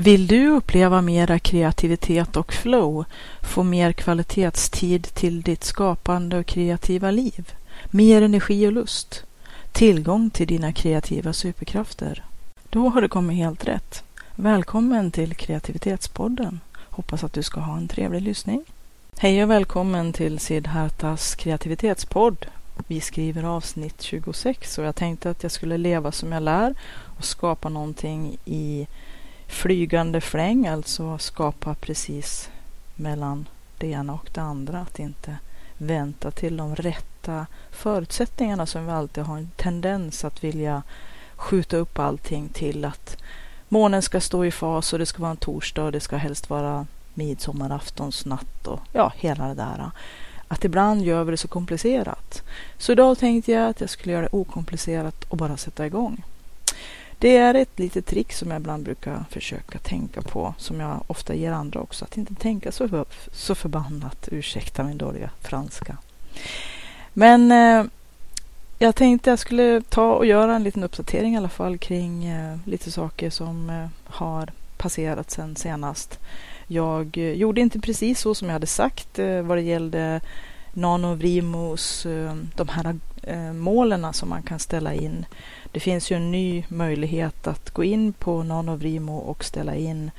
Vill 0.00 0.26
du 0.26 0.48
uppleva 0.48 1.00
mera 1.00 1.38
kreativitet 1.38 2.36
och 2.36 2.52
flow, 2.52 3.04
få 3.42 3.62
mer 3.62 3.92
kvalitetstid 3.92 5.02
till 5.14 5.42
ditt 5.42 5.64
skapande 5.64 6.38
och 6.38 6.46
kreativa 6.46 7.10
liv, 7.10 7.52
mer 7.90 8.22
energi 8.22 8.66
och 8.66 8.72
lust, 8.72 9.24
tillgång 9.72 10.30
till 10.30 10.46
dina 10.46 10.72
kreativa 10.72 11.32
superkrafter? 11.32 12.24
Då 12.70 12.88
har 12.88 13.02
du 13.02 13.08
kommit 13.08 13.36
helt 13.36 13.68
rätt. 13.68 14.04
Välkommen 14.34 15.10
till 15.10 15.34
Kreativitetspodden. 15.34 16.60
Hoppas 16.76 17.24
att 17.24 17.32
du 17.32 17.42
ska 17.42 17.60
ha 17.60 17.76
en 17.76 17.88
trevlig 17.88 18.22
lyssning. 18.22 18.64
Hej 19.18 19.44
och 19.44 19.50
välkommen 19.50 20.12
till 20.12 20.38
Siddhartas 20.38 21.34
kreativitetspodd. 21.34 22.46
Vi 22.86 23.00
skriver 23.00 23.44
avsnitt 23.44 24.02
26 24.02 24.78
och 24.78 24.84
jag 24.84 24.96
tänkte 24.96 25.30
att 25.30 25.42
jag 25.42 25.52
skulle 25.52 25.78
leva 25.78 26.12
som 26.12 26.32
jag 26.32 26.42
lär 26.42 26.74
och 27.18 27.24
skapa 27.24 27.68
någonting 27.68 28.36
i 28.44 28.86
flygande 29.50 30.20
fläng, 30.20 30.66
alltså 30.66 31.18
skapa 31.18 31.74
precis 31.74 32.50
mellan 32.94 33.48
det 33.78 33.86
ena 33.86 34.12
och 34.12 34.30
det 34.32 34.40
andra. 34.40 34.80
Att 34.80 34.98
inte 34.98 35.36
vänta 35.78 36.30
till 36.30 36.56
de 36.56 36.76
rätta 36.76 37.46
förutsättningarna 37.70 38.66
som 38.66 38.86
vi 38.86 38.92
alltid 38.92 39.24
har 39.24 39.36
en 39.36 39.50
tendens 39.56 40.24
att 40.24 40.44
vilja 40.44 40.82
skjuta 41.36 41.76
upp 41.76 41.98
allting 41.98 42.48
till 42.48 42.84
att 42.84 43.16
månen 43.68 44.02
ska 44.02 44.20
stå 44.20 44.44
i 44.44 44.50
fas 44.50 44.92
och 44.92 44.98
det 44.98 45.06
ska 45.06 45.22
vara 45.22 45.30
en 45.30 45.36
torsdag 45.36 45.84
och 45.84 45.92
det 45.92 46.00
ska 46.00 46.16
helst 46.16 46.50
vara 46.50 46.86
midsommaraftonsnatt 47.14 48.66
och 48.66 48.80
ja, 48.92 49.12
hela 49.16 49.48
det 49.48 49.54
där. 49.54 49.90
Att 50.48 50.64
ibland 50.64 51.02
gör 51.02 51.24
vi 51.24 51.30
det 51.30 51.36
så 51.36 51.48
komplicerat. 51.48 52.42
Så 52.78 52.92
idag 52.92 53.18
tänkte 53.18 53.52
jag 53.52 53.68
att 53.68 53.80
jag 53.80 53.90
skulle 53.90 54.12
göra 54.12 54.22
det 54.22 54.28
okomplicerat 54.32 55.24
och 55.24 55.36
bara 55.36 55.56
sätta 55.56 55.86
igång. 55.86 56.22
Det 57.20 57.36
är 57.36 57.54
ett 57.54 57.78
litet 57.78 58.06
trick 58.06 58.32
som 58.32 58.50
jag 58.50 58.60
ibland 58.60 58.84
brukar 58.84 59.24
försöka 59.30 59.78
tänka 59.78 60.22
på, 60.22 60.54
som 60.58 60.80
jag 60.80 61.02
ofta 61.06 61.34
ger 61.34 61.52
andra 61.52 61.80
också, 61.80 62.04
att 62.04 62.16
inte 62.16 62.34
tänka 62.34 62.72
så, 62.72 63.04
så 63.32 63.54
förbannat, 63.54 64.28
ursäkta 64.32 64.84
min 64.84 64.98
dåliga 64.98 65.30
franska. 65.40 65.96
Men 67.12 67.52
eh, 67.52 67.84
jag 68.78 68.96
tänkte 68.96 69.30
jag 69.30 69.38
skulle 69.38 69.82
ta 69.88 70.12
och 70.12 70.26
göra 70.26 70.56
en 70.56 70.62
liten 70.62 70.84
uppdatering 70.84 71.34
i 71.34 71.36
alla 71.36 71.48
fall 71.48 71.78
kring 71.78 72.24
eh, 72.24 72.56
lite 72.64 72.90
saker 72.90 73.30
som 73.30 73.70
eh, 73.70 73.86
har 74.04 74.50
passerat 74.76 75.30
sen 75.30 75.56
senast. 75.56 76.18
Jag 76.66 77.18
eh, 77.18 77.32
gjorde 77.32 77.60
inte 77.60 77.80
precis 77.80 78.20
så 78.20 78.34
som 78.34 78.48
jag 78.48 78.52
hade 78.52 78.66
sagt 78.66 79.18
eh, 79.18 79.42
vad 79.42 79.58
det 79.58 79.62
gällde 79.62 80.20
Nanovrimos, 80.72 82.06
eh, 82.06 82.34
de 82.56 82.68
här 82.68 82.98
eh, 83.22 83.52
målen 83.52 84.12
som 84.12 84.28
man 84.28 84.42
kan 84.42 84.58
ställa 84.58 84.94
in 84.94 85.26
det 85.72 85.80
finns 85.80 86.10
ju 86.10 86.16
en 86.16 86.30
ny 86.30 86.64
möjlighet 86.68 87.46
att 87.46 87.70
gå 87.70 87.84
in 87.84 88.12
på 88.12 88.42
Nanovrimo 88.42 89.16
och 89.18 89.44
ställa 89.44 89.74
in 89.74 90.10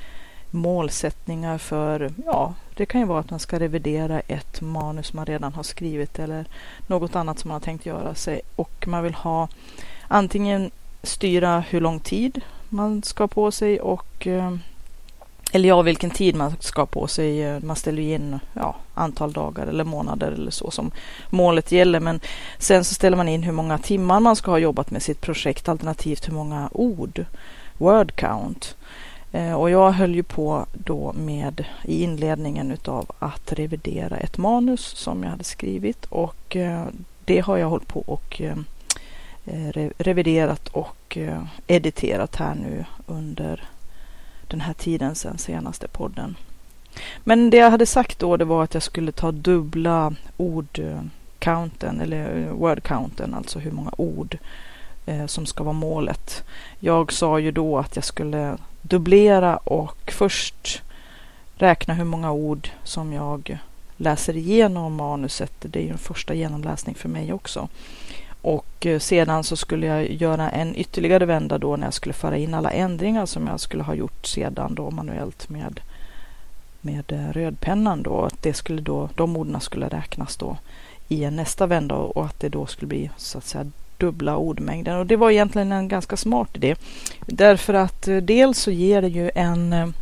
målsättningar 0.52 1.58
för, 1.58 2.14
ja, 2.26 2.54
det 2.76 2.86
kan 2.86 3.02
ju 3.02 3.08
vara 3.08 3.20
att 3.20 3.30
man 3.30 3.40
ska 3.40 3.60
revidera 3.60 4.20
ett 4.20 4.62
manus 4.62 5.14
man 5.14 5.26
redan 5.26 5.54
har 5.54 5.64
skrivit 5.64 6.20
eller 6.20 6.46
något 6.88 7.16
annat 7.16 7.40
som 7.40 7.48
man 7.48 7.56
har 7.56 7.60
tänkt 7.60 7.86
göra 7.86 8.16
sig. 8.16 8.42
Och 8.56 8.88
man 8.88 9.04
vill 9.04 9.14
ha 9.14 9.48
antingen 10.08 10.72
styra 11.04 11.60
hur 11.60 11.82
lång 11.82 12.00
tid 12.00 12.42
man 12.70 13.04
ska 13.04 13.28
på 13.28 13.52
sig 13.52 13.82
och 13.82 14.28
eh, 14.28 14.56
eller 15.52 15.70
ja, 15.70 15.82
vilken 15.82 16.10
tid 16.10 16.36
man 16.36 16.56
ska 16.60 16.86
på 16.86 17.08
sig. 17.08 17.44
Eh, 17.44 17.60
man 17.60 17.76
ställer 17.76 18.02
in 18.02 18.39
ja, 18.54 18.76
antal 18.94 19.34
dagar 19.34 19.67
eller 19.67 19.84
månader 19.84 20.32
eller 20.32 20.52
så 20.52 20.72
som 20.72 20.92
målet 21.30 21.72
gäller. 21.72 22.00
Men 22.00 22.20
sen 22.58 22.84
så 22.84 22.94
ställer 22.94 23.17
man 23.17 23.30
in 23.30 23.44
hur 23.44 23.52
många 23.52 23.78
timmar 23.78 24.20
man 24.20 24.36
ska 24.36 24.52
ha 24.52 24.60
jobbat 24.60 24.92
med 24.92 25.02
sitt 25.02 25.22
projekt 25.22 25.70
alternativt 25.70 26.28
hur 26.28 26.34
många 26.34 26.70
ord, 26.72 27.26
word 27.78 28.16
count. 28.16 28.76
Eh, 29.32 29.54
och 29.54 29.70
jag 29.70 29.92
höll 29.92 30.16
ju 30.16 30.23
på 30.23 30.66
då 30.73 31.14
med 31.14 31.66
i 31.84 32.04
inledningen 32.04 32.72
utav 32.72 33.11
att 33.20 33.54
revidera 33.54 34.17
ett 34.17 34.38
manus 34.38 34.82
som 34.82 35.23
jag 35.23 35.30
hade 35.30 35.44
skrivit 35.44 36.06
och 36.06 36.56
eh, 36.56 36.86
det 37.26 37.40
har 37.40 37.58
jag 37.58 37.70
hållit 37.70 37.88
på 37.88 38.00
och 38.00 38.42
reviderat 39.98 40.67
och 40.67 41.17
editerat 41.67 42.36
här 42.36 42.56
nu 42.56 42.86
under 43.08 43.64
den 44.52 44.62
här 44.62 44.73
tiden 44.73 45.16
sen 45.16 45.38
senaste 45.38 45.88
podden. 45.88 46.36
Men 47.23 47.50
det 47.50 47.58
jag 47.58 47.72
hade 47.72 47.86
sagt 47.86 48.20
då 48.20 48.38
det 48.38 48.45
var 48.45 48.64
att 48.64 48.73
jag 48.73 48.84
skulle 48.84 49.12
ta 49.12 49.32
dubbla 49.32 50.14
ordcounten 50.38 52.02
eller 52.02 52.45
eh, 52.48 52.54
wordcounten, 52.54 53.34
alltså 53.34 53.60
hur 53.60 53.72
många 53.72 53.92
ord 53.98 54.38
eh, 55.06 55.26
som 55.26 55.45
ska 55.45 55.64
vara 55.64 55.73
målet. 55.73 56.44
Jag 56.80 57.11
sa 57.11 57.40
ju 57.40 57.52
då 57.52 57.78
att 57.78 57.95
jag 57.95 58.06
skulle 58.06 58.58
dubblera 58.82 59.58
och 59.58 60.11
först 60.11 60.82
räkna 61.56 61.94
hur 61.94 62.06
många 62.06 62.32
ord 62.32 62.70
som 62.84 63.14
jag 63.14 63.60
läser 63.98 64.38
igenom 64.38 64.95
manuset. 64.95 65.54
Det 65.60 65.80
är 65.80 65.84
ju 65.84 65.90
en 65.90 65.98
första 65.98 66.34
genomläsning 66.34 66.95
för 66.95 67.10
mig 67.10 67.34
också. 67.34 67.70
Och 68.42 68.86
eh, 68.86 69.00
sedan 69.00 69.44
så 69.44 69.56
skulle 69.56 69.88
jag 69.88 70.12
göra 70.12 70.50
en 70.50 70.76
ytterligare 70.76 71.26
vända 71.26 71.58
då 71.58 71.76
när 71.76 71.88
jag 71.88 71.94
skulle 71.94 72.14
föra 72.14 72.38
in 72.38 72.54
alla 72.54 72.72
ändringar 72.72 73.26
som 73.26 73.48
jag 73.48 73.60
skulle 73.60 73.84
ha 73.84 73.94
gjort 73.94 74.26
sedan 74.26 74.76
då 74.76 74.92
manuellt 74.92 75.50
med, 75.50 75.80
med 76.82 77.12
eh, 77.12 77.32
rödpennan 77.32 78.04
då. 78.04 78.26
Att 78.26 78.44
det 78.44 78.54
skulle 78.54 78.82
då, 78.82 79.10
de 79.16 79.38
orden 79.38 79.62
skulle 79.62 79.88
räknas 79.88 80.38
då 80.38 80.58
i 81.08 81.24
en 81.24 81.36
nästa 81.36 81.68
vända 81.68 81.96
och 81.96 82.26
att 82.26 82.40
det 82.40 82.50
då 82.50 82.66
skulle 82.66 82.88
bli 82.88 83.10
så 83.18 83.38
att 83.38 83.46
säga 83.46 83.72
dubbla 83.98 84.38
ordmängden. 84.38 84.98
Och 84.98 85.06
det 85.06 85.16
var 85.16 85.32
egentligen 85.32 85.72
en 85.72 85.88
ganska 85.88 86.18
smart 86.18 86.56
idé. 86.56 86.76
Därför 87.26 87.73
att 87.73 88.08
eh, 88.08 88.18
dels 88.18 88.60
så 88.60 88.72
ger 88.72 89.02
det 89.02 89.08
ju 89.08 89.32
en 89.36 89.94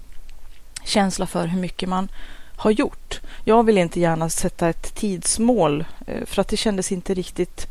känsla 0.83 1.25
för 1.25 1.47
hur 1.47 1.59
mycket 1.59 1.89
man 1.89 2.07
har 2.55 2.71
gjort. 2.71 3.21
Jag 3.43 3.63
vill 3.63 3.77
inte 3.77 3.99
gärna 3.99 4.29
sätta 4.29 4.69
ett 4.69 4.95
tidsmål 4.95 5.85
för 6.25 6.41
att 6.41 6.47
det 6.47 6.57
kändes 6.57 6.91
inte 6.91 7.13
riktigt 7.13 7.67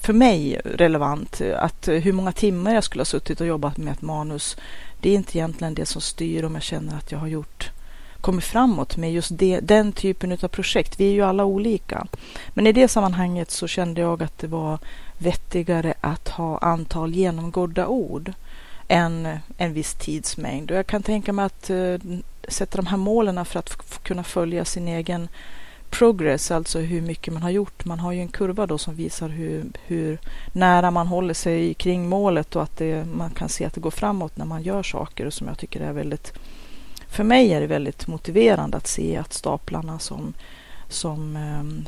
för 0.00 0.12
mig 0.12 0.60
relevant. 0.64 1.40
Att 1.56 1.88
hur 1.88 2.12
många 2.12 2.32
timmar 2.32 2.74
jag 2.74 2.84
skulle 2.84 3.00
ha 3.00 3.06
suttit 3.06 3.40
och 3.40 3.46
jobbat 3.46 3.76
med 3.76 3.92
ett 3.92 4.02
manus, 4.02 4.56
det 5.00 5.10
är 5.10 5.14
inte 5.14 5.38
egentligen 5.38 5.74
det 5.74 5.86
som 5.86 6.00
styr 6.00 6.44
om 6.44 6.54
jag 6.54 6.62
känner 6.62 6.96
att 6.96 7.12
jag 7.12 7.18
har 7.18 7.26
gjort 7.26 7.70
kommit 8.22 8.44
framåt 8.44 8.96
med 8.96 9.12
just 9.12 9.38
det, 9.38 9.60
den 9.60 9.92
typen 9.92 10.32
av 10.32 10.48
projekt. 10.48 11.00
Vi 11.00 11.08
är 11.08 11.12
ju 11.12 11.22
alla 11.22 11.44
olika. 11.44 12.06
Men 12.48 12.66
i 12.66 12.72
det 12.72 12.88
sammanhanget 12.88 13.50
så 13.50 13.66
kände 13.66 14.00
jag 14.00 14.22
att 14.22 14.38
det 14.38 14.46
var 14.46 14.78
vettigare 15.18 15.94
att 16.00 16.28
ha 16.28 16.58
antal 16.58 17.14
genomgådda 17.14 17.86
ord 17.86 18.32
än 18.88 19.38
en 19.56 19.72
viss 19.72 19.94
tidsmängd. 19.94 20.70
Och 20.70 20.76
jag 20.76 20.86
kan 20.86 21.02
tänka 21.02 21.32
mig 21.32 21.44
att 21.44 21.70
uh, 21.70 21.98
sätta 22.48 22.76
de 22.76 22.86
här 22.86 22.96
målen 22.96 23.44
för 23.44 23.58
att 23.58 24.02
kunna 24.02 24.24
följa 24.24 24.64
sin 24.64 24.88
egen 24.88 25.28
progress, 25.92 26.50
alltså 26.50 26.78
hur 26.78 27.00
mycket 27.00 27.32
man 27.32 27.42
har 27.42 27.50
gjort. 27.50 27.84
Man 27.84 27.98
har 27.98 28.12
ju 28.12 28.20
en 28.20 28.28
kurva 28.28 28.66
då 28.66 28.78
som 28.78 28.94
visar 28.94 29.28
hur, 29.28 29.64
hur 29.86 30.18
nära 30.52 30.90
man 30.90 31.06
håller 31.06 31.34
sig 31.34 31.74
kring 31.74 32.08
målet 32.08 32.56
och 32.56 32.62
att 32.62 32.76
det, 32.76 33.04
man 33.04 33.30
kan 33.30 33.48
se 33.48 33.64
att 33.64 33.74
det 33.74 33.80
går 33.80 33.90
framåt 33.90 34.36
när 34.36 34.44
man 34.44 34.62
gör 34.62 34.82
saker 34.82 35.26
och 35.26 35.32
som 35.32 35.48
jag 35.48 35.58
tycker 35.58 35.80
är 35.80 35.92
väldigt, 35.92 36.32
för 37.08 37.24
mig 37.24 37.52
är 37.52 37.60
det 37.60 37.66
väldigt 37.66 38.06
motiverande 38.06 38.76
att 38.76 38.86
se 38.86 39.16
att 39.16 39.32
staplarna 39.32 39.98
som 39.98 40.34
som 40.92 41.36
ehm, 41.36 41.84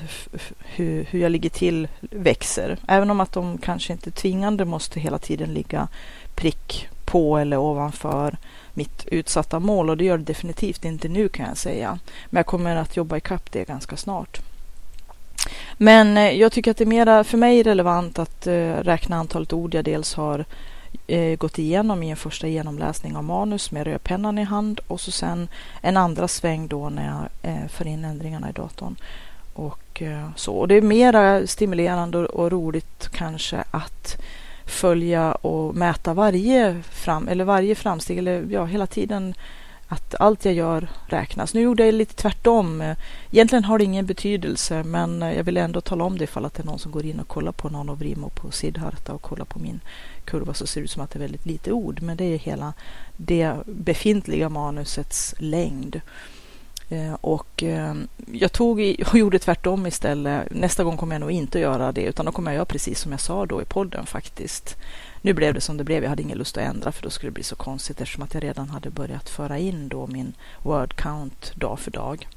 hur, 0.59 1.05
hur 1.05 1.21
jag 1.21 1.33
ligger 1.33 1.51
till 1.51 1.89
växer. 2.01 2.79
Även 2.89 3.11
om 3.11 3.21
att 3.21 3.33
de 3.33 3.59
kanske 3.59 3.93
inte 3.93 4.11
tvingande 4.11 4.65
måste 4.65 5.01
hela 5.01 5.19
tiden 5.19 5.55
ligga 5.55 5.89
prick 6.35 6.89
på 7.05 7.39
eller 7.39 7.57
ovanför 7.57 8.37
mitt 8.75 9.07
utsatta 9.07 9.61
mål 9.61 9.91
och 9.91 9.97
det 9.97 10.05
gör 10.05 10.19
det 10.19 10.25
definitivt 10.25 10.85
inte 10.85 11.09
nu 11.09 11.29
kan 11.29 11.47
jag 11.47 11.57
säga. 11.57 11.99
Men 12.27 12.39
jag 12.39 12.47
kommer 12.47 12.77
att 12.77 12.97
jobba 12.97 13.17
ikapp 13.17 13.53
det 13.53 13.65
ganska 13.69 13.97
snart. 13.97 14.41
Men 15.77 16.17
eh, 16.17 16.31
jag 16.31 16.53
tycker 16.53 16.71
att 16.71 16.77
det 16.77 16.85
är 16.85 16.87
mera 16.87 17.25
för 17.25 17.39
mig 17.39 17.63
relevant 17.63 18.19
att 18.19 18.47
eh, 18.47 18.73
räkna 18.73 19.17
antalet 19.17 19.53
ord 19.53 19.75
jag 19.75 19.85
dels 19.85 20.15
har 20.15 20.45
eh, 21.07 21.37
gått 21.37 21.59
igenom 21.59 22.03
i 22.03 22.11
en 22.11 22.17
första 22.17 22.49
genomläsning 22.49 23.17
av 23.17 23.25
manus 23.25 23.71
med 23.71 23.87
rödpennan 23.87 24.39
i 24.39 24.43
hand 24.43 24.81
och 24.87 25.01
så 25.01 25.11
sen 25.11 25.49
en 25.81 25.97
andra 25.97 26.29
sväng 26.29 26.69
då 26.69 26.89
när 26.89 27.07
jag 27.07 27.53
eh, 27.53 27.69
för 27.69 27.87
in 27.87 28.05
ändringarna 28.05 28.51
i 28.51 28.53
datorn. 28.53 28.97
Och 29.55 30.03
eh, 30.03 30.29
så. 30.37 30.55
Och 30.55 30.69
det 30.69 30.75
är 30.75 30.83
mera 30.83 31.47
stimulerande 31.47 32.19
och 32.19 32.53
roligt 32.53 33.09
kanske 33.13 33.65
att 33.71 34.17
följa 34.67 35.33
och 35.33 35.75
mäta 35.75 36.15
varje, 36.15 36.83
fram, 36.91 37.29
eller 37.29 37.45
varje 37.45 37.75
framsteg, 37.75 38.19
eller 38.19 38.47
ja, 38.51 38.65
hela 38.65 38.87
tiden 38.87 39.35
att 39.95 40.15
allt 40.21 40.45
jag 40.45 40.55
gör 40.55 40.89
räknas. 41.07 41.55
Nu 41.55 41.61
gjorde 41.61 41.85
jag 41.85 41.95
lite 41.95 42.15
tvärtom. 42.15 42.95
Egentligen 43.31 43.65
har 43.65 43.79
det 43.79 43.85
ingen 43.85 44.07
betydelse 44.07 44.83
men 44.83 45.21
jag 45.21 45.45
vill 45.45 45.57
ändå 45.57 45.81
tala 45.81 46.05
om 46.05 46.19
det 46.19 46.25
ifall 46.25 46.45
att 46.45 46.55
det 46.55 46.63
är 46.63 46.67
någon 46.67 46.79
som 46.79 46.93
går 46.93 47.05
in 47.05 47.21
och 47.21 47.29
kollar 47.29 47.53
på 47.53 47.69
någon 47.69 47.89
av 47.89 48.03
Rimo 48.03 48.29
på 48.29 48.51
Siddharta 48.51 49.13
och 49.13 49.23
kollar 49.23 49.45
på 49.45 49.59
min 49.59 49.81
kurva 50.25 50.55
så 50.55 50.67
ser 50.67 50.81
det 50.81 50.85
ut 50.85 50.91
som 50.91 51.03
att 51.03 51.11
det 51.11 51.17
är 51.17 51.21
väldigt 51.21 51.47
lite 51.47 51.73
ord 51.73 52.03
men 52.03 52.17
det 52.17 52.25
är 52.25 52.39
hela 52.39 52.73
det 53.17 53.55
befintliga 53.67 54.49
manusets 54.49 55.35
längd. 55.39 56.01
Eh, 56.89 57.15
och 57.21 57.63
eh, 57.63 57.95
jag 58.33 58.53
tog 58.53 58.79
och 59.07 59.19
gjorde 59.19 59.39
tvärtom 59.39 59.87
istället. 59.87 60.51
Nästa 60.51 60.85
gång 60.85 60.97
kommer 60.97 61.15
jag 61.15 61.21
nog 61.21 61.31
inte 61.31 61.59
att 61.59 61.63
göra 61.63 61.93
det 61.93 62.03
utan 62.03 62.27
då 62.27 62.33
kommer 62.33 62.51
jag 62.51 62.57
göra 62.57 62.65
precis 62.65 63.01
som 63.01 63.13
jag 63.13 63.21
sa 63.21 63.47
då 63.47 63.63
i 63.63 63.65
podden 63.65 64.07
faktiskt. 64.07 64.77
Nu 65.25 65.33
blev 65.33 65.55
det 65.55 65.61
som 65.61 65.77
det 65.77 65.85
blev. 65.85 66.03
Jag 66.03 66.11
hade 66.11 66.23
ingen 66.23 66.39
lust 66.39 66.57
att 66.57 66.65
ändra 66.65 66.93
för 66.93 67.03
då 67.03 67.11
skulle 67.11 67.31
det 67.31 67.35
bli 67.35 67.43
så 67.43 67.57
konstigt 67.57 68.01
eftersom 68.01 68.23
att 68.23 68.35
jag 68.35 68.43
redan 68.43 68.69
hade 68.69 68.91
börjat 68.91 69.29
föra 69.29 69.59
in 69.59 69.89
då 69.89 70.07
min 70.07 70.33
word 70.63 70.97
count 70.97 71.53
dag 71.55 71.79
för 71.79 71.91
dag. 71.91 72.29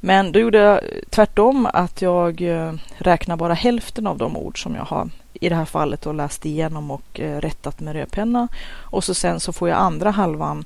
Men 0.00 0.32
då 0.32 0.38
gjorde 0.38 0.58
jag 0.58 0.80
tvärtom 1.10 1.68
att 1.72 2.02
jag 2.02 2.40
eh, 2.40 2.72
räknar 2.96 3.36
bara 3.36 3.54
hälften 3.54 4.06
av 4.06 4.18
de 4.18 4.36
ord 4.36 4.62
som 4.62 4.74
jag 4.74 4.84
har 4.84 5.10
i 5.32 5.48
det 5.48 5.54
här 5.54 5.64
fallet 5.64 6.06
och 6.06 6.14
läst 6.14 6.46
igenom 6.46 6.90
och 6.90 7.20
eh, 7.20 7.40
rättat 7.40 7.80
med 7.80 7.92
rödpenna. 7.92 8.48
Och 8.68 9.04
så 9.04 9.14
sen 9.14 9.40
så 9.40 9.52
får 9.52 9.68
jag 9.68 9.78
andra 9.78 10.10
halvan 10.10 10.64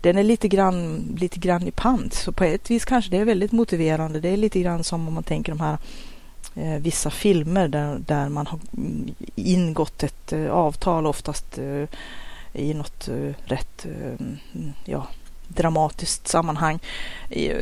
den 0.00 0.18
är 0.18 0.22
lite 0.22 0.48
grann, 0.48 1.04
lite 1.18 1.38
grann 1.38 1.68
i 1.68 1.70
pant. 1.70 2.14
Så 2.14 2.32
på 2.32 2.44
ett 2.44 2.70
vis 2.70 2.84
kanske 2.84 3.10
det 3.10 3.18
är 3.18 3.24
väldigt 3.24 3.52
motiverande. 3.52 4.20
Det 4.20 4.28
är 4.28 4.36
lite 4.36 4.60
grann 4.60 4.84
som 4.84 5.08
om 5.08 5.14
man 5.14 5.22
tänker 5.22 5.52
de 5.52 5.60
här 5.60 5.78
eh, 6.54 6.78
vissa 6.80 7.10
filmer 7.10 7.68
där, 7.68 7.98
där 7.98 8.28
man 8.28 8.46
har 8.46 8.58
mm, 8.76 9.14
ingått 9.34 10.02
ett 10.02 10.32
eh, 10.32 10.50
avtal 10.50 11.06
oftast 11.06 11.58
eh, 11.58 11.84
i 12.52 12.74
något 12.74 13.08
eh, 13.08 13.34
rätt 13.44 13.86
eh, 13.86 14.06
mm, 14.06 14.38
ja, 14.84 15.06
dramatiskt 15.48 16.28
sammanhang 16.28 16.78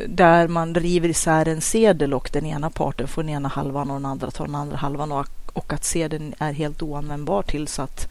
där 0.06 0.48
man 0.48 0.74
river 0.74 1.08
isär 1.08 1.48
en 1.48 1.60
sedel 1.60 2.14
och 2.14 2.30
den 2.32 2.46
ena 2.46 2.70
parten 2.70 3.08
får 3.08 3.22
den 3.22 3.30
ena 3.30 3.48
halvan 3.48 3.90
och 3.90 3.96
den 3.96 4.06
andra 4.06 4.30
tar 4.30 4.46
den 4.46 4.54
andra 4.54 4.76
halvan 4.76 5.12
och, 5.12 5.28
och 5.52 5.72
att 5.72 5.84
sedeln 5.84 6.34
är 6.38 6.52
helt 6.52 6.82
oanvändbar 6.82 7.42
tills 7.42 7.78
att 7.78 8.08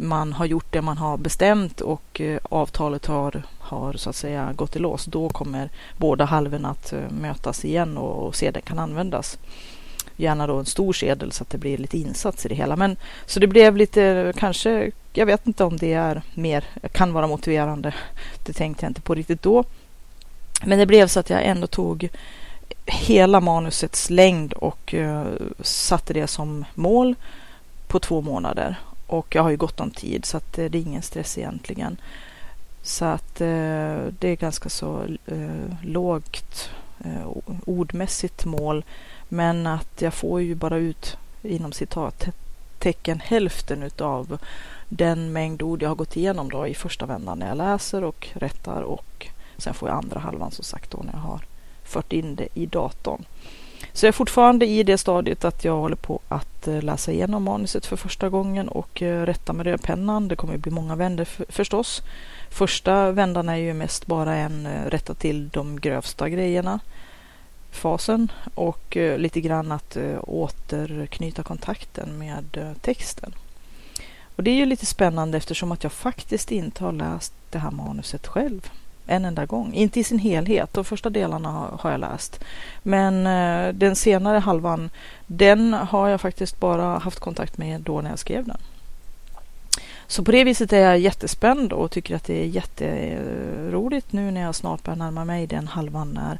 man 0.00 0.32
har 0.32 0.46
gjort 0.46 0.72
det 0.72 0.82
man 0.82 0.98
har 0.98 1.16
bestämt 1.16 1.80
och 1.80 2.20
eh, 2.20 2.38
avtalet 2.50 3.06
har, 3.06 3.42
har 3.58 3.92
så 3.92 4.10
att 4.10 4.16
säga 4.16 4.52
gått 4.52 4.76
i 4.76 4.78
lås, 4.78 5.04
då 5.04 5.28
kommer 5.28 5.70
båda 5.96 6.24
halvorna 6.24 6.70
att 6.70 6.92
eh, 6.92 7.10
mötas 7.10 7.64
igen 7.64 7.98
och, 7.98 8.26
och 8.26 8.36
sedeln 8.36 8.64
kan 8.66 8.78
användas. 8.78 9.38
Gärna 10.20 10.46
då 10.46 10.58
en 10.58 10.66
stor 10.66 10.92
sedel 10.92 11.32
så 11.32 11.42
att 11.42 11.50
det 11.50 11.58
blir 11.58 11.78
lite 11.78 11.98
insats 11.98 12.46
i 12.46 12.48
det 12.48 12.54
hela. 12.54 12.76
Men 12.76 12.96
så 13.26 13.40
det 13.40 13.46
blev 13.46 13.76
lite 13.76 14.32
kanske, 14.36 14.90
jag 15.12 15.26
vet 15.26 15.46
inte 15.46 15.64
om 15.64 15.76
det 15.76 15.92
är 15.92 16.22
mer, 16.34 16.64
kan 16.92 17.12
vara 17.12 17.26
motiverande. 17.26 17.94
Det 18.44 18.52
tänkte 18.52 18.84
jag 18.84 18.90
inte 18.90 19.00
på 19.00 19.14
riktigt 19.14 19.42
då. 19.42 19.64
Men 20.64 20.78
det 20.78 20.86
blev 20.86 21.06
så 21.06 21.20
att 21.20 21.30
jag 21.30 21.44
ändå 21.44 21.66
tog 21.66 22.08
hela 22.86 23.40
manusets 23.40 24.10
längd 24.10 24.52
och 24.52 24.94
uh, 24.94 25.24
satte 25.60 26.12
det 26.12 26.26
som 26.26 26.64
mål 26.74 27.14
på 27.86 27.98
två 27.98 28.20
månader. 28.20 28.76
Och 29.06 29.34
jag 29.34 29.42
har 29.42 29.50
ju 29.50 29.56
gott 29.56 29.80
om 29.80 29.90
tid 29.90 30.24
så 30.24 30.36
att 30.36 30.58
eh, 30.58 30.64
det 30.64 30.78
är 30.78 30.82
ingen 30.82 31.02
stress 31.02 31.38
egentligen. 31.38 31.96
Så 32.82 33.04
att 33.04 33.40
uh, 33.40 33.98
det 34.18 34.28
är 34.28 34.36
ganska 34.36 34.68
så 34.68 35.06
lågt 35.82 36.70
ordmässigt 37.66 38.44
mål. 38.44 38.84
Men 39.32 39.66
att 39.66 40.02
jag 40.02 40.14
får 40.14 40.42
ju 40.42 40.54
bara 40.54 40.76
ut 40.76 41.16
inom 41.42 41.72
citattecken 41.72 43.20
hälften 43.20 43.82
utav 43.82 44.38
den 44.88 45.32
mängd 45.32 45.62
ord 45.62 45.82
jag 45.82 45.88
har 45.88 45.96
gått 45.96 46.16
igenom 46.16 46.48
då 46.50 46.66
i 46.66 46.74
första 46.74 47.06
vändan 47.06 47.38
när 47.38 47.48
jag 47.48 47.56
läser 47.56 48.04
och 48.04 48.28
rättar 48.32 48.82
och 48.82 49.26
sen 49.56 49.74
får 49.74 49.88
jag 49.88 49.98
andra 49.98 50.20
halvan 50.20 50.50
som 50.50 50.64
sagt 50.64 50.90
då 50.90 50.98
när 50.98 51.12
jag 51.12 51.20
har 51.20 51.40
fört 51.84 52.12
in 52.12 52.34
det 52.34 52.48
i 52.54 52.66
datorn. 52.66 53.24
Så 53.92 54.06
jag 54.06 54.08
är 54.08 54.12
fortfarande 54.12 54.66
i 54.66 54.82
det 54.82 54.98
stadiet 54.98 55.44
att 55.44 55.64
jag 55.64 55.76
håller 55.76 55.96
på 55.96 56.20
att 56.28 56.68
eh, 56.68 56.82
läsa 56.82 57.12
igenom 57.12 57.42
manuset 57.42 57.86
för 57.86 57.96
första 57.96 58.28
gången 58.28 58.68
och 58.68 59.02
eh, 59.02 59.26
rätta 59.26 59.52
med 59.52 59.66
rödpennan. 59.66 60.28
Det 60.28 60.36
kommer 60.36 60.54
att 60.54 60.60
bli 60.60 60.72
många 60.72 60.96
vändor 60.96 61.24
förstås. 61.48 62.02
Första 62.50 63.10
vändan 63.10 63.48
är 63.48 63.56
ju 63.56 63.74
mest 63.74 64.06
bara 64.06 64.34
en 64.34 64.66
eh, 64.66 64.84
rätta 64.84 65.14
till 65.14 65.48
de 65.48 65.80
grövsta 65.80 66.28
grejerna 66.28 66.80
fasen 67.76 68.32
och 68.54 68.96
eh, 68.96 69.18
lite 69.18 69.40
grann 69.40 69.72
att 69.72 69.96
eh, 69.96 70.18
återknyta 70.22 71.42
kontakten 71.42 72.18
med 72.18 72.56
eh, 72.56 72.72
texten. 72.80 73.34
Och 74.36 74.42
det 74.42 74.50
är 74.50 74.54
ju 74.54 74.66
lite 74.66 74.86
spännande 74.86 75.38
eftersom 75.38 75.72
att 75.72 75.82
jag 75.82 75.92
faktiskt 75.92 76.52
inte 76.52 76.84
har 76.84 76.92
läst 76.92 77.32
det 77.50 77.58
här 77.58 77.70
manuset 77.70 78.26
själv 78.26 78.70
en 79.06 79.24
enda 79.24 79.46
gång. 79.46 79.72
Inte 79.74 80.00
i 80.00 80.04
sin 80.04 80.18
helhet. 80.18 80.72
De 80.72 80.84
första 80.84 81.10
delarna 81.10 81.48
har, 81.78 81.90
jag 81.90 82.00
läst. 82.00 82.40
Men 82.82 83.24
den 83.78 83.96
senare 83.96 84.38
halvan, 84.38 84.90
den 85.26 85.72
har 85.72 86.08
jag 86.08 86.20
faktiskt 86.20 86.60
bara 86.60 86.98
haft 86.98 87.20
kontakt 87.20 87.58
med 87.58 87.80
då 87.80 88.00
när 88.00 88.10
jag 88.10 88.18
skrev 88.18 88.46
den. 88.46 88.58
Så 90.10 90.24
på 90.24 90.30
det 90.30 90.44
viset 90.44 90.72
är 90.72 90.80
jag 90.80 90.98
jättespänd 90.98 91.72
och 91.72 91.90
tycker 91.90 92.16
att 92.16 92.24
det 92.24 92.42
är 92.42 92.46
jätteroligt 92.46 94.12
nu 94.12 94.30
när 94.30 94.40
jag 94.40 94.54
snart 94.54 94.84
börjar 94.84 94.96
närma 94.96 95.24
mig 95.24 95.46
den 95.46 95.68
halvan 95.68 96.08
när 96.08 96.38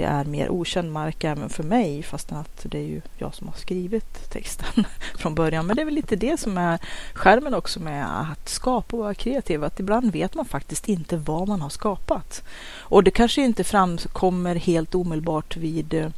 det 0.00 0.06
är 0.06 0.24
mer 0.24 0.50
okänd 0.50 0.92
mark 0.92 1.24
även 1.24 1.48
för 1.48 1.62
mig 1.62 2.02
fastän 2.02 2.38
att 2.38 2.60
det 2.62 2.78
är 2.78 2.82
ju 2.82 3.00
jag 3.18 3.34
som 3.34 3.48
har 3.48 3.54
skrivit 3.54 4.30
texten 4.30 4.84
från 5.18 5.34
början. 5.34 5.66
Men 5.66 5.76
det 5.76 5.82
är 5.82 5.84
väl 5.84 5.94
lite 5.94 6.16
det 6.16 6.40
som 6.40 6.58
är 6.58 6.78
skärmen 7.14 7.54
också 7.54 7.80
med 7.80 8.20
att 8.20 8.48
skapa 8.48 8.96
och 8.96 9.02
vara 9.02 9.14
kreativ. 9.14 9.64
Att 9.64 9.80
ibland 9.80 10.12
vet 10.12 10.34
man 10.34 10.44
faktiskt 10.44 10.88
inte 10.88 11.16
vad 11.16 11.48
man 11.48 11.60
har 11.60 11.68
skapat. 11.68 12.42
Och 12.78 13.04
det 13.04 13.10
kanske 13.10 13.42
inte 13.42 13.64
framkommer 13.64 14.54
helt 14.54 14.94
omedelbart 14.94 15.56
vid 15.56 15.94
eh, 15.94 16.08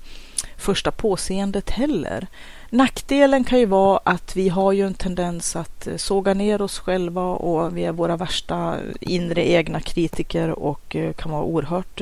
första 0.57 0.91
påseendet 0.91 1.71
heller. 1.71 2.27
Nackdelen 2.71 3.45
kan 3.45 3.59
ju 3.59 3.67
vara 3.67 4.01
att 4.05 4.37
vi 4.37 4.49
har 4.49 4.73
ju 4.73 4.87
en 4.87 4.95
tendens 4.95 5.57
att 5.57 5.87
eh, 5.87 5.97
såga 5.97 6.35
ner 6.35 6.63
oss 6.63 6.79
själva 6.79 7.23
och 7.23 7.77
vi 7.77 7.85
är 7.85 7.93
våra 7.93 8.17
värsta 8.17 8.77
eh, 8.79 8.95
inre 9.01 9.49
egna 9.51 9.81
kritiker 9.81 10.51
och 10.51 10.97
kan 11.17 11.33
vara 11.33 11.43
oerhört 11.43 12.01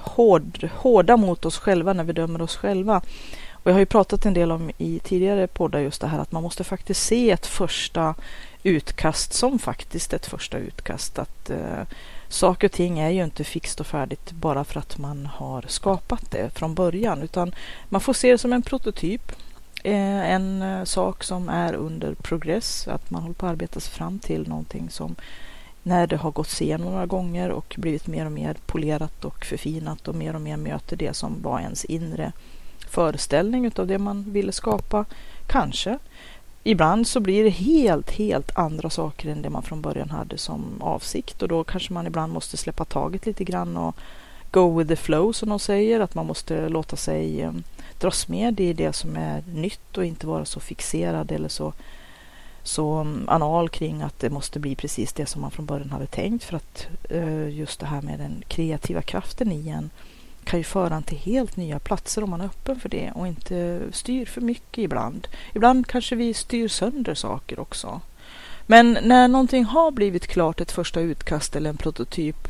hård, 0.00 0.68
hårda 0.76 1.16
mot 1.16 1.44
oss 1.44 1.58
själva 1.58 1.92
när 1.92 2.04
vi 2.04 2.12
dömer 2.12 2.42
oss 2.42 2.56
själva. 2.56 3.02
Och 3.52 3.70
jag 3.70 3.72
har 3.72 3.80
ju 3.80 3.86
pratat 3.86 4.26
en 4.26 4.34
del 4.34 4.52
om 4.52 4.70
i 4.78 4.98
tidigare 4.98 5.46
poddar 5.46 5.80
just 5.80 6.00
det 6.00 6.06
här 6.06 6.18
att 6.18 6.32
man 6.32 6.42
måste 6.42 6.64
faktiskt 6.64 7.02
se 7.02 7.30
ett 7.30 7.46
första 7.46 8.14
utkast 8.62 9.32
som 9.32 9.58
faktiskt 9.58 10.12
ett 10.12 10.26
första 10.26 10.58
utkast. 10.58 11.18
Att 11.18 11.50
eh, 11.50 11.82
saker 12.28 12.68
och 12.68 12.72
ting 12.72 12.98
är 12.98 13.10
ju 13.10 13.24
inte 13.24 13.44
fixt 13.44 13.80
och 13.80 13.86
färdigt 13.86 14.32
bara 14.32 14.64
för 14.64 14.80
att 14.80 14.98
man 14.98 15.26
har 15.26 15.64
skapat 15.68 16.30
det 16.30 16.50
från 16.54 16.74
början 16.74 17.22
utan 17.22 17.54
man 17.88 18.00
får 18.00 18.12
se 18.12 18.30
det 18.30 18.38
som 18.38 18.52
en 18.52 18.62
prototyp. 18.62 19.32
Eh, 19.84 20.30
en 20.30 20.62
eh, 20.62 20.84
sak 20.84 21.24
som 21.24 21.48
är 21.48 21.74
under 21.74 22.14
progress, 22.14 22.88
att 22.88 23.10
man 23.10 23.22
håller 23.22 23.34
på 23.34 23.46
att 23.46 23.52
arbeta 23.52 23.80
sig 23.80 23.92
fram 23.92 24.18
till 24.18 24.48
någonting 24.48 24.90
som 24.90 25.16
när 25.82 26.06
det 26.06 26.16
har 26.16 26.30
gått 26.30 26.60
igenom 26.60 26.92
några 26.92 27.06
gånger 27.06 27.50
och 27.50 27.74
blivit 27.78 28.06
mer 28.06 28.26
och 28.26 28.32
mer 28.32 28.56
polerat 28.66 29.24
och 29.24 29.44
förfinat 29.44 30.08
och 30.08 30.14
mer 30.14 30.34
och 30.34 30.40
mer 30.40 30.56
möter 30.56 30.96
det 30.96 31.14
som 31.14 31.42
var 31.42 31.60
ens 31.60 31.84
inre 31.84 32.32
föreställning 32.88 33.66
utav 33.66 33.86
det 33.86 33.98
man 33.98 34.32
ville 34.32 34.52
skapa. 34.52 35.04
Kanske. 35.46 35.98
Ibland 36.62 37.06
så 37.06 37.20
blir 37.20 37.44
det 37.44 37.50
helt, 37.50 38.10
helt 38.10 38.58
andra 38.58 38.90
saker 38.90 39.28
än 39.28 39.42
det 39.42 39.50
man 39.50 39.62
från 39.62 39.82
början 39.82 40.10
hade 40.10 40.38
som 40.38 40.82
avsikt 40.82 41.42
och 41.42 41.48
då 41.48 41.64
kanske 41.64 41.92
man 41.92 42.06
ibland 42.06 42.32
måste 42.32 42.56
släppa 42.56 42.84
taget 42.84 43.26
lite 43.26 43.44
grann 43.44 43.76
och 43.76 43.96
go 44.50 44.78
with 44.78 44.88
the 44.88 44.96
flow 44.96 45.32
som 45.32 45.48
de 45.48 45.58
säger, 45.58 46.00
att 46.00 46.14
man 46.14 46.26
måste 46.26 46.68
låta 46.68 46.96
sig 46.96 47.42
eh, 47.42 47.52
dras 47.98 48.28
med 48.28 48.60
i 48.60 48.72
det 48.72 48.92
som 48.92 49.16
är 49.16 49.42
nytt 49.54 49.98
och 49.98 50.04
inte 50.04 50.26
vara 50.26 50.44
så 50.44 50.60
fixerad 50.60 51.32
eller 51.32 51.48
så 51.48 51.72
så 52.62 52.94
mm, 52.94 53.28
anal 53.28 53.68
kring 53.68 54.02
att 54.02 54.18
det 54.18 54.30
måste 54.30 54.58
bli 54.58 54.74
precis 54.74 55.12
det 55.12 55.26
som 55.26 55.42
man 55.42 55.50
från 55.50 55.66
början 55.66 55.90
hade 55.90 56.06
tänkt 56.06 56.44
för 56.44 56.56
att 56.56 56.88
eh, 57.10 57.48
just 57.48 57.80
det 57.80 57.86
här 57.86 58.02
med 58.02 58.18
den 58.18 58.42
kreativa 58.48 59.02
kraften 59.02 59.52
i 59.52 59.68
en 59.68 59.90
kan 60.44 60.60
ju 60.60 60.64
föra 60.64 60.96
en 60.96 61.02
till 61.02 61.18
helt 61.18 61.56
nya 61.56 61.78
platser 61.78 62.24
om 62.24 62.30
man 62.30 62.40
är 62.40 62.44
öppen 62.44 62.80
för 62.80 62.88
det 62.88 63.12
och 63.14 63.26
inte 63.26 63.80
styr 63.92 64.26
för 64.26 64.40
mycket 64.40 64.78
ibland. 64.78 65.28
Ibland 65.54 65.86
kanske 65.86 66.16
vi 66.16 66.34
styr 66.34 66.68
sönder 66.68 67.14
saker 67.14 67.60
också. 67.60 68.00
Men 68.66 68.98
när 69.02 69.28
någonting 69.28 69.64
har 69.64 69.90
blivit 69.90 70.26
klart, 70.26 70.60
ett 70.60 70.72
första 70.72 71.00
utkast 71.00 71.56
eller 71.56 71.70
en 71.70 71.76
prototyp, 71.76 72.48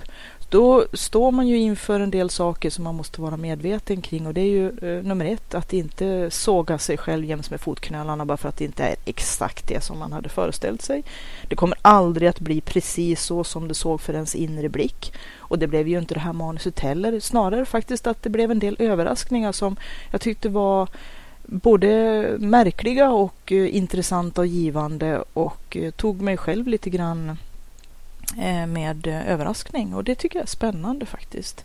då 0.50 0.84
står 0.92 1.30
man 1.30 1.48
ju 1.48 1.58
inför 1.58 2.00
en 2.00 2.10
del 2.10 2.30
saker 2.30 2.70
som 2.70 2.84
man 2.84 2.94
måste 2.94 3.20
vara 3.20 3.36
medveten 3.36 4.02
kring 4.02 4.26
och 4.26 4.34
det 4.34 4.40
är 4.40 4.50
ju 4.50 4.68
eh, 4.68 5.04
nummer 5.04 5.24
ett 5.24 5.54
att 5.54 5.72
inte 5.72 6.30
såga 6.30 6.78
sig 6.78 6.96
själv 6.96 7.24
jäms 7.24 7.50
med 7.50 7.60
fotknölarna 7.60 8.24
bara 8.24 8.36
för 8.36 8.48
att 8.48 8.56
det 8.56 8.64
inte 8.64 8.84
är 8.84 8.96
exakt 9.04 9.68
det 9.68 9.84
som 9.84 9.98
man 9.98 10.12
hade 10.12 10.28
föreställt 10.28 10.82
sig. 10.82 11.02
Det 11.48 11.56
kommer 11.56 11.78
aldrig 11.82 12.28
att 12.28 12.40
bli 12.40 12.60
precis 12.60 13.22
så 13.22 13.44
som 13.44 13.68
det 13.68 13.74
såg 13.74 14.00
för 14.00 14.14
ens 14.14 14.34
inre 14.34 14.68
blick 14.68 15.12
och 15.36 15.58
det 15.58 15.66
blev 15.66 15.88
ju 15.88 15.98
inte 15.98 16.14
det 16.14 16.20
här 16.20 16.32
manuset 16.32 16.80
heller. 16.80 17.20
Snarare 17.20 17.64
faktiskt 17.64 18.06
att 18.06 18.22
det 18.22 18.30
blev 18.30 18.50
en 18.50 18.58
del 18.58 18.76
överraskningar 18.78 19.52
som 19.52 19.76
jag 20.10 20.20
tyckte 20.20 20.48
var 20.48 20.88
både 21.46 21.88
märkliga 22.38 23.10
och 23.10 23.52
eh, 23.52 23.76
intressanta 23.76 24.40
och 24.40 24.46
givande 24.46 25.24
och 25.32 25.76
eh, 25.76 25.90
tog 25.90 26.20
mig 26.20 26.36
själv 26.36 26.66
lite 26.66 26.90
grann 26.90 27.36
Eh, 28.38 28.66
med 28.66 29.06
eh, 29.06 29.30
överraskning 29.30 29.94
och 29.94 30.04
det 30.04 30.14
tycker 30.14 30.38
jag 30.38 30.42
är 30.42 30.50
spännande 30.50 31.06
faktiskt. 31.06 31.64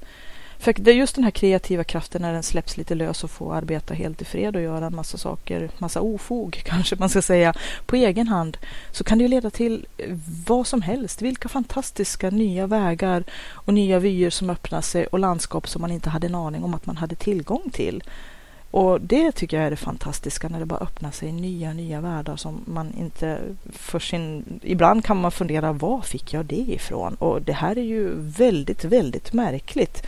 För 0.59 0.73
det 0.73 0.91
är 0.91 0.95
just 0.95 1.15
den 1.15 1.23
här 1.23 1.31
kreativa 1.31 1.83
kraften 1.83 2.21
när 2.21 2.33
den 2.33 2.43
släpps 2.43 2.77
lite 2.77 2.95
lös 2.95 3.23
och 3.23 3.31
får 3.31 3.55
arbeta 3.55 3.93
helt 3.93 4.21
i 4.21 4.25
fred 4.25 4.55
och 4.55 4.61
göra 4.61 4.85
en 4.85 4.95
massa 4.95 5.17
saker, 5.17 5.69
massa 5.77 6.01
ofog 6.01 6.61
kanske 6.65 6.95
man 6.95 7.09
ska 7.09 7.21
säga, 7.21 7.53
på 7.85 7.95
egen 7.95 8.27
hand 8.27 8.57
så 8.91 9.03
kan 9.03 9.17
det 9.17 9.21
ju 9.21 9.27
leda 9.27 9.49
till 9.49 9.87
eh, 9.97 10.17
vad 10.45 10.67
som 10.67 10.81
helst. 10.81 11.21
Vilka 11.21 11.49
fantastiska 11.49 12.29
nya 12.29 12.67
vägar 12.67 13.23
och 13.49 13.73
nya 13.73 13.99
vyer 13.99 14.29
som 14.29 14.49
öppnar 14.49 14.81
sig 14.81 15.07
och 15.07 15.19
landskap 15.19 15.69
som 15.69 15.81
man 15.81 15.91
inte 15.91 16.09
hade 16.09 16.27
en 16.27 16.35
aning 16.35 16.63
om 16.63 16.73
att 16.73 16.85
man 16.85 16.97
hade 16.97 17.15
tillgång 17.15 17.69
till. 17.73 18.03
Och 18.75 19.01
det 19.01 19.31
tycker 19.31 19.57
jag 19.57 19.65
är 19.65 19.69
det 19.69 19.75
fantastiska 19.75 20.49
när 20.49 20.59
det 20.59 20.65
bara 20.65 20.79
öppnar 20.79 21.11
sig 21.11 21.31
nya, 21.31 21.73
nya 21.73 22.01
världar 22.01 22.35
som 22.35 22.61
man 22.65 22.93
inte 22.99 23.39
för 23.71 23.99
sin... 23.99 24.59
Ibland 24.63 25.05
kan 25.05 25.21
man 25.21 25.31
fundera, 25.31 25.73
var 25.73 26.01
fick 26.01 26.33
jag 26.33 26.45
det 26.45 26.55
ifrån? 26.55 27.15
Och 27.15 27.41
det 27.41 27.53
här 27.53 27.77
är 27.77 27.83
ju 27.83 28.13
väldigt, 28.15 28.83
väldigt 28.83 29.33
märkligt. 29.33 30.03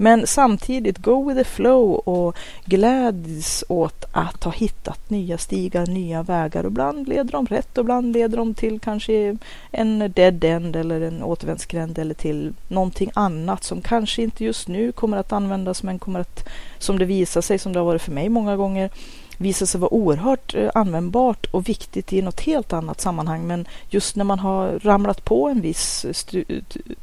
Men 0.00 0.26
samtidigt 0.26 0.98
go 0.98 1.28
with 1.28 1.38
the 1.38 1.44
flow 1.44 1.94
och 1.94 2.36
gläds 2.64 3.64
åt 3.68 4.04
att 4.12 4.44
ha 4.44 4.52
hittat 4.52 5.10
nya 5.10 5.38
stigar, 5.38 5.86
nya 5.86 6.22
vägar. 6.22 6.64
Och 6.64 6.70
ibland 6.70 7.08
leder 7.08 7.32
de 7.32 7.46
rätt 7.46 7.78
och 7.78 7.82
ibland 7.82 8.12
leder 8.12 8.36
de 8.36 8.54
till 8.54 8.80
kanske 8.80 9.36
en 9.70 10.12
dead 10.14 10.44
end 10.44 10.76
eller 10.76 11.00
en 11.00 11.22
återvändsgränd 11.22 11.98
eller 11.98 12.14
till 12.14 12.54
någonting 12.68 13.10
annat 13.14 13.64
som 13.64 13.80
kanske 13.80 14.22
inte 14.22 14.44
just 14.44 14.68
nu 14.68 14.92
kommer 14.92 15.16
att 15.16 15.32
användas 15.32 15.82
men 15.82 15.98
kommer 15.98 16.20
att, 16.20 16.48
som 16.78 16.98
det 16.98 17.04
visar 17.04 17.40
sig, 17.40 17.58
som 17.58 17.72
det 17.72 17.78
har 17.78 17.86
varit 17.86 18.02
för 18.02 18.12
mig 18.12 18.28
många 18.28 18.56
gånger, 18.56 18.90
visar 19.38 19.66
sig 19.66 19.80
vara 19.80 19.94
oerhört 19.94 20.54
eh, 20.54 20.70
användbart 20.74 21.46
och 21.46 21.68
viktigt 21.68 22.12
i 22.12 22.22
något 22.22 22.40
helt 22.40 22.72
annat 22.72 23.00
sammanhang. 23.00 23.46
Men 23.46 23.66
just 23.90 24.16
när 24.16 24.24
man 24.24 24.38
har 24.38 24.78
ramlat 24.78 25.24
på 25.24 25.48
en 25.48 25.60
viss 25.60 26.06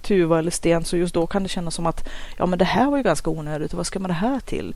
tuva 0.01 0.39
eller 0.39 0.51
sten 0.51 0.86
så 0.86 0.98
just 0.98 1.13
då 1.13 1.27
kan 1.27 1.44
det 1.44 1.50
kännas 1.50 1.75
som 1.75 1.86
att 1.86 2.10
ja, 2.38 2.46
men 2.46 2.60
det 2.60 2.65
här 2.65 2.89
var 2.89 2.98
ju 2.98 3.04
ganska 3.04 3.30
onödigt 3.30 3.74
och 3.74 3.77
vad 3.77 3.88
ska 3.88 4.00
man 4.00 4.10
det 4.10 4.13
här 4.13 4.39
till? 4.39 4.75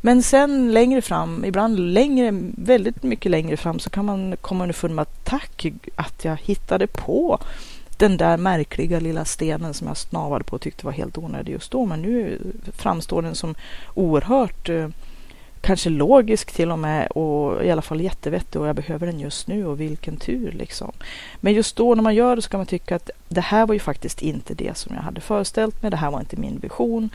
Men 0.00 0.22
sen 0.22 0.72
längre 0.72 1.02
fram, 1.02 1.44
ibland 1.44 1.78
längre, 1.78 2.30
väldigt 2.56 3.02
mycket 3.02 3.30
längre 3.30 3.56
fram 3.56 3.78
så 3.78 3.90
kan 3.90 4.04
man 4.04 4.36
komma 4.40 4.64
underfund 4.64 4.94
med 4.94 5.02
att 5.02 5.24
tack 5.24 5.66
att 5.96 6.24
jag 6.24 6.36
hittade 6.36 6.86
på 6.86 7.38
den 8.00 8.16
där 8.16 8.36
märkliga 8.36 9.00
lilla 9.00 9.24
stenen 9.24 9.74
som 9.74 9.86
jag 9.86 9.96
snavade 9.96 10.44
på 10.44 10.54
och 10.54 10.60
tyckte 10.60 10.86
var 10.86 10.92
helt 10.92 11.18
onödig 11.18 11.52
just 11.52 11.72
då. 11.72 11.86
Men 11.86 12.02
nu 12.02 12.38
framstår 12.72 13.22
den 13.22 13.34
som 13.34 13.54
oerhört 13.94 14.68
eh, 14.68 14.88
kanske 15.70 15.90
logisk 15.90 16.52
till 16.52 16.70
och 16.70 16.78
med 16.78 17.06
och 17.06 17.64
i 17.64 17.70
alla 17.70 17.82
fall 17.82 18.00
jättevettig 18.00 18.60
och 18.60 18.68
jag 18.68 18.76
behöver 18.76 19.06
den 19.06 19.20
just 19.20 19.46
nu 19.46 19.66
och 19.66 19.80
vilken 19.80 20.16
tur 20.16 20.52
liksom. 20.52 20.92
Men 21.40 21.52
just 21.52 21.76
då 21.76 21.94
när 21.94 22.02
man 22.02 22.14
gör 22.14 22.36
det 22.36 22.42
så 22.42 22.50
kan 22.50 22.60
man 22.60 22.66
tycka 22.66 22.96
att 22.96 23.10
det 23.28 23.40
här 23.40 23.66
var 23.66 23.74
ju 23.74 23.80
faktiskt 23.80 24.22
inte 24.22 24.54
det 24.54 24.76
som 24.76 24.94
jag 24.94 25.02
hade 25.02 25.20
föreställt 25.20 25.82
mig. 25.82 25.90
Det 25.90 25.96
här 25.96 26.10
var 26.10 26.20
inte 26.20 26.36
min 26.36 26.58
vision. 26.58 27.10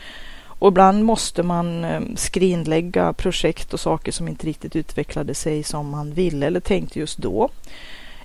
Och 0.58 0.68
ibland 0.68 1.04
måste 1.04 1.42
man 1.42 1.84
eh, 1.84 2.00
skrinlägga 2.14 3.12
projekt 3.12 3.74
och 3.74 3.80
saker 3.80 4.12
som 4.12 4.28
inte 4.28 4.46
riktigt 4.46 4.76
utvecklade 4.76 5.34
sig 5.34 5.62
som 5.62 5.90
man 5.90 6.12
ville 6.12 6.46
eller 6.46 6.60
tänkte 6.60 6.98
just 6.98 7.18
då. 7.18 7.48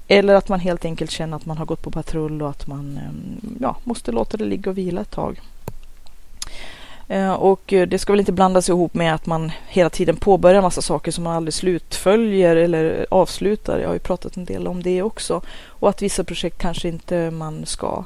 Eller 0.08 0.34
att 0.34 0.50
man 0.50 0.60
helt 0.60 0.86
enkelt 0.86 1.12
känner 1.12 1.38
att 1.38 1.46
man 1.46 1.58
har 1.58 1.66
gått 1.66 1.82
på 1.82 1.92
patrull 1.92 2.42
och 2.42 2.50
att 2.50 2.68
man 2.68 2.98
eh, 2.98 3.50
ja, 3.62 3.78
måste 3.84 4.12
låta 4.12 4.38
det 4.38 4.46
ligga 4.46 4.72
och 4.72 4.78
vila 4.78 5.02
ett 5.02 5.12
tag. 5.12 5.42
Eh, 7.08 7.34
och 7.34 7.74
eh, 7.74 7.88
det 7.88 8.00
ska 8.00 8.14
väl 8.14 8.20
inte 8.20 8.32
blandas 8.32 8.70
ihop 8.70 8.94
med 8.94 9.14
att 9.14 9.26
man 9.26 9.52
hela 9.68 9.90
tiden 9.90 10.16
påbörjar 10.16 10.62
massa 10.62 10.82
saker 10.82 11.12
som 11.12 11.24
man 11.24 11.36
aldrig 11.36 11.54
slutföljer 11.54 12.56
eller 12.56 13.06
avslutar. 13.12 13.80
Jag 13.80 13.88
har 13.88 13.94
ju 13.94 14.00
pratat 14.00 14.38
en 14.38 14.46
del 14.46 14.68
om 14.68 14.84
det 14.84 15.02
också. 15.02 15.42
Och 15.66 15.90
att 15.90 16.02
vissa 16.02 16.24
projekt 16.24 16.58
kanske 16.58 16.88
inte 16.88 17.32
man 17.32 17.66
ska 17.66 18.06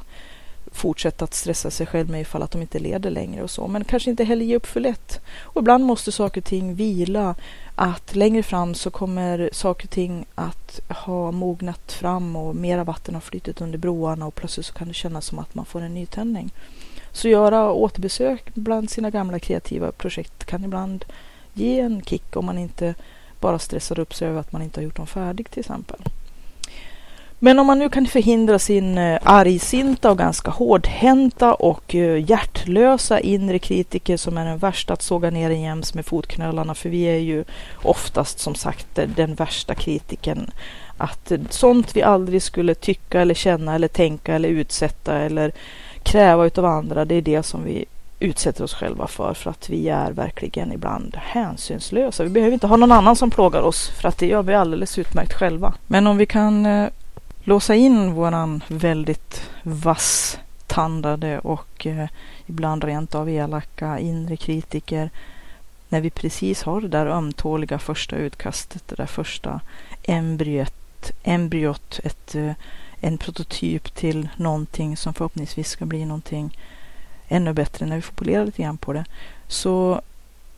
fortsätta 0.71 1.25
att 1.25 1.33
stressa 1.33 1.71
sig 1.71 1.87
själv 1.87 2.09
med 2.09 2.21
ifall 2.21 2.43
att 2.43 2.51
de 2.51 2.61
inte 2.61 2.79
leder 2.79 3.09
längre 3.09 3.43
och 3.43 3.49
så. 3.49 3.67
Men 3.67 3.83
kanske 3.83 4.09
inte 4.09 4.23
heller 4.23 4.45
ge 4.45 4.55
upp 4.55 4.65
för 4.65 4.79
lätt. 4.79 5.19
Och 5.41 5.61
ibland 5.61 5.85
måste 5.85 6.11
saker 6.11 6.41
och 6.41 6.45
ting 6.45 6.75
vila. 6.75 7.35
Att 7.75 8.15
längre 8.15 8.43
fram 8.43 8.73
så 8.73 8.89
kommer 8.89 9.49
saker 9.53 9.85
och 9.85 9.91
ting 9.91 10.25
att 10.35 10.81
ha 10.89 11.31
mognat 11.31 11.91
fram 11.91 12.35
och 12.35 12.55
mera 12.55 12.83
vatten 12.83 13.13
har 13.13 13.21
flyttat 13.21 13.61
under 13.61 13.77
broarna 13.77 14.27
och 14.27 14.35
plötsligt 14.35 14.65
så 14.65 14.73
kan 14.73 14.87
det 14.87 14.93
kännas 14.93 15.25
som 15.25 15.39
att 15.39 15.55
man 15.55 15.65
får 15.65 15.81
en 15.81 15.93
nytändning. 15.93 16.51
Så 17.15 17.27
göra 17.27 17.71
återbesök 17.71 18.43
bland 18.53 18.89
sina 18.89 19.09
gamla 19.09 19.39
kreativa 19.39 19.91
projekt 19.91 20.45
kan 20.45 20.63
ibland 20.63 21.05
ge 21.53 21.79
en 21.79 22.01
kick 22.01 22.35
om 22.35 22.45
man 22.45 22.57
inte 22.57 22.95
bara 23.39 23.59
stressar 23.59 23.99
upp 23.99 24.13
sig 24.13 24.27
över 24.27 24.39
att 24.39 24.51
man 24.51 24.61
inte 24.61 24.79
har 24.79 24.83
gjort 24.83 24.95
dem 24.95 25.07
färdigt 25.07 25.51
till 25.51 25.59
exempel. 25.59 25.99
Men 27.39 27.59
om 27.59 27.67
man 27.67 27.79
nu 27.79 27.89
kan 27.89 28.05
förhindra 28.05 28.59
sin 28.59 28.97
eh, 28.97 29.19
argsinta 29.23 30.11
och 30.11 30.17
ganska 30.17 30.51
hårdhänta 30.51 31.53
och 31.53 31.95
eh, 31.95 32.29
hjärtlösa 32.29 33.19
inre 33.19 33.59
kritiker 33.59 34.17
som 34.17 34.37
är 34.37 34.45
den 34.45 34.57
värsta 34.57 34.93
att 34.93 35.01
såga 35.01 35.29
ner 35.29 35.49
en 35.49 35.61
jäms 35.61 35.93
med 35.93 36.05
fotknölarna, 36.05 36.75
för 36.75 36.89
vi 36.89 37.03
är 37.03 37.19
ju 37.19 37.43
oftast 37.83 38.39
som 38.39 38.55
sagt 38.55 38.97
eh, 38.97 39.07
den 39.15 39.35
värsta 39.35 39.75
kritiken. 39.75 40.51
Att 40.97 41.31
sånt 41.49 41.95
vi 41.95 42.01
aldrig 42.03 42.41
skulle 42.41 42.75
tycka 42.75 43.21
eller 43.21 43.33
känna 43.33 43.75
eller 43.75 43.87
tänka 43.87 44.35
eller 44.35 44.49
utsätta 44.49 45.17
eller 45.17 45.51
kräva 46.05 46.45
utav 46.45 46.65
andra, 46.65 47.05
det 47.05 47.15
är 47.15 47.21
det 47.21 47.43
som 47.43 47.63
vi 47.63 47.85
utsätter 48.19 48.63
oss 48.63 48.73
själva 48.73 49.07
för, 49.07 49.33
för 49.33 49.49
att 49.49 49.69
vi 49.69 49.89
är 49.89 50.11
verkligen 50.11 50.71
ibland 50.71 51.15
hänsynslösa. 51.15 52.23
Vi 52.23 52.29
behöver 52.29 52.53
inte 52.53 52.67
ha 52.67 52.77
någon 52.77 52.91
annan 52.91 53.15
som 53.15 53.31
plågar 53.31 53.61
oss, 53.61 53.89
för 53.89 54.07
att 54.07 54.17
det 54.17 54.27
gör 54.27 54.43
vi 54.43 54.53
alldeles 54.53 54.99
utmärkt 54.99 55.33
själva. 55.33 55.73
Men 55.87 56.07
om 56.07 56.17
vi 56.17 56.25
kan 56.25 56.65
eh, 56.65 56.89
låsa 57.43 57.75
in 57.75 58.13
våran 58.13 58.63
väldigt 58.67 59.49
vasstandade 59.63 61.39
och 61.39 61.87
eh, 61.87 62.07
ibland 62.45 62.83
rent 62.83 63.15
av 63.15 63.29
elaka 63.29 63.99
inre 63.99 64.37
kritiker 64.37 65.09
när 65.89 66.01
vi 66.01 66.09
precis 66.09 66.63
har 66.63 66.81
det 66.81 66.87
där 66.87 67.05
ömtåliga 67.05 67.79
första 67.79 68.15
utkastet, 68.15 68.87
det 68.87 68.95
där 68.95 69.05
första 69.05 69.61
embryot, 70.03 71.11
embryot 71.23 71.99
ett 72.03 72.35
eh, 72.35 72.51
en 72.99 73.17
prototyp 73.17 73.95
till 73.95 74.29
någonting 74.35 74.97
som 74.97 75.13
förhoppningsvis 75.13 75.69
ska 75.69 75.85
bli 75.85 76.05
någonting 76.05 76.57
ännu 77.27 77.53
bättre 77.53 77.85
när 77.85 77.95
vi 77.95 78.01
får 78.01 78.13
polera 78.13 78.43
lite 78.43 78.61
grann 78.61 78.77
på 78.77 78.93
det, 78.93 79.05
så 79.47 80.01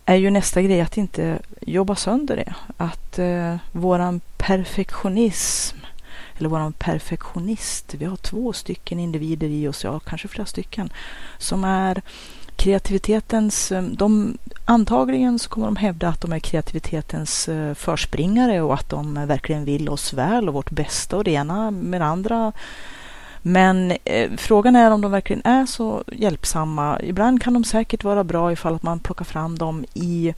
är 0.05 0.15
ju 0.15 0.29
nästa 0.29 0.61
grej 0.61 0.81
att 0.81 0.97
inte 0.97 1.39
jobba 1.61 1.95
sönder 1.95 2.35
det. 2.35 2.53
Att 2.77 3.19
eh, 3.19 3.55
våran 3.71 4.21
perfektionism 4.37 5.77
eller 6.37 6.49
våran 6.49 6.73
perfektionist, 6.73 7.93
vi 7.93 8.05
har 8.05 8.17
två 8.17 8.53
stycken 8.53 8.99
individer 8.99 9.47
i 9.47 9.67
oss, 9.67 9.83
ja 9.83 9.99
kanske 9.99 10.27
flera 10.27 10.45
stycken, 10.45 10.89
som 11.37 11.63
är 11.63 12.01
kreativitetens, 12.57 13.71
eh, 13.71 13.83
de, 13.83 14.37
antagligen 14.65 15.39
så 15.39 15.49
kommer 15.49 15.67
de 15.67 15.75
hävda 15.75 16.07
att 16.07 16.21
de 16.21 16.33
är 16.33 16.39
kreativitetens 16.39 17.49
eh, 17.49 17.73
förspringare 17.73 18.61
och 18.61 18.73
att 18.73 18.89
de 18.89 19.27
verkligen 19.27 19.65
vill 19.65 19.89
oss 19.89 20.13
väl 20.13 20.47
och 20.47 20.53
vårt 20.53 20.71
bästa 20.71 21.17
och 21.17 21.23
det 21.23 21.31
ena 21.31 21.71
med 21.71 22.01
det 22.01 22.05
andra. 22.05 22.51
Men 23.41 23.93
eh, 24.03 24.31
frågan 24.37 24.75
är 24.75 24.91
om 24.91 25.01
de 25.01 25.11
verkligen 25.11 25.45
är 25.45 25.65
så 25.65 26.03
hjälpsamma. 26.11 26.99
Ibland 27.03 27.41
kan 27.41 27.53
de 27.53 27.63
säkert 27.63 28.03
vara 28.03 28.23
bra 28.23 28.51
ifall 28.51 28.75
att 28.75 28.83
man 28.83 28.99
plockar 28.99 29.25
fram 29.25 29.57
dem 29.57 29.85
i 29.93 30.33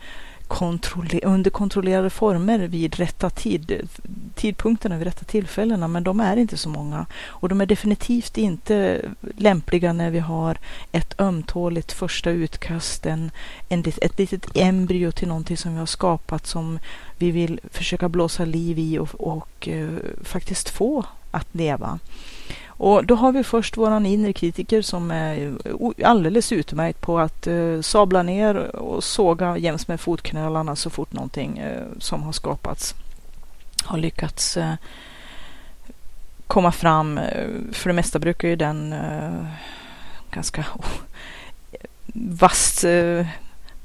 kontroller 0.49 1.25
under 1.25 1.51
kontrollerade 1.51 2.09
former 2.09 2.59
vid 2.59 2.95
rätta 2.95 3.29
tid, 3.29 3.89
tidpunkterna, 4.35 4.97
vid 4.97 5.07
rätta 5.07 5.25
tillfällena, 5.25 5.87
men 5.87 6.03
de 6.03 6.19
är 6.19 6.37
inte 6.37 6.57
så 6.57 6.69
många. 6.69 7.05
Och 7.27 7.49
de 7.49 7.61
är 7.61 7.65
definitivt 7.65 8.37
inte 8.37 9.01
lämpliga 9.37 9.93
när 9.93 10.11
vi 10.11 10.19
har 10.19 10.57
ett 10.91 11.19
ömtåligt 11.19 11.91
första 11.91 12.29
utkast, 12.29 13.05
en, 13.05 13.31
en, 13.69 13.83
ett 14.01 14.19
litet 14.19 14.57
embryo 14.57 15.11
till 15.11 15.27
någonting 15.27 15.57
som 15.57 15.73
vi 15.73 15.79
har 15.79 15.85
skapat 15.85 16.47
som 16.47 16.79
vi 17.17 17.31
vill 17.31 17.59
försöka 17.71 18.09
blåsa 18.09 18.45
liv 18.45 18.79
i 18.79 18.99
och, 18.99 19.09
och 19.19 19.67
eh, 19.67 19.89
faktiskt 20.23 20.69
få 20.69 21.05
att 21.31 21.47
leva. 21.55 21.99
Och 22.79 23.05
då 23.05 23.15
har 23.15 23.31
vi 23.31 23.43
först 23.43 23.77
våran 23.77 24.05
inre 24.05 24.33
kritiker 24.33 24.81
som 24.81 25.11
är 25.11 25.53
alldeles 26.03 26.51
utmärkt 26.51 27.01
på 27.01 27.19
att 27.19 27.47
eh, 27.47 27.81
sabla 27.81 28.23
ner 28.23 28.75
och 28.75 29.03
såga 29.03 29.57
jäms 29.57 29.87
med 29.87 29.99
fotknölarna 29.99 30.75
så 30.75 30.89
fort 30.89 31.13
någonting 31.13 31.57
eh, 31.57 31.83
som 31.99 32.23
har 32.23 32.31
skapats 32.31 32.95
har 33.83 33.97
lyckats 33.97 34.57
eh, 34.57 34.73
komma 36.47 36.71
fram. 36.71 37.17
Eh, 37.17 37.47
för 37.71 37.89
det 37.89 37.93
mesta 37.93 38.19
brukar 38.19 38.47
ju 38.47 38.55
den 38.55 38.93
eh, 38.93 39.45
ganska 40.31 40.61
oh, 40.61 40.91
vasst 42.13 42.83
eh, 42.83 43.27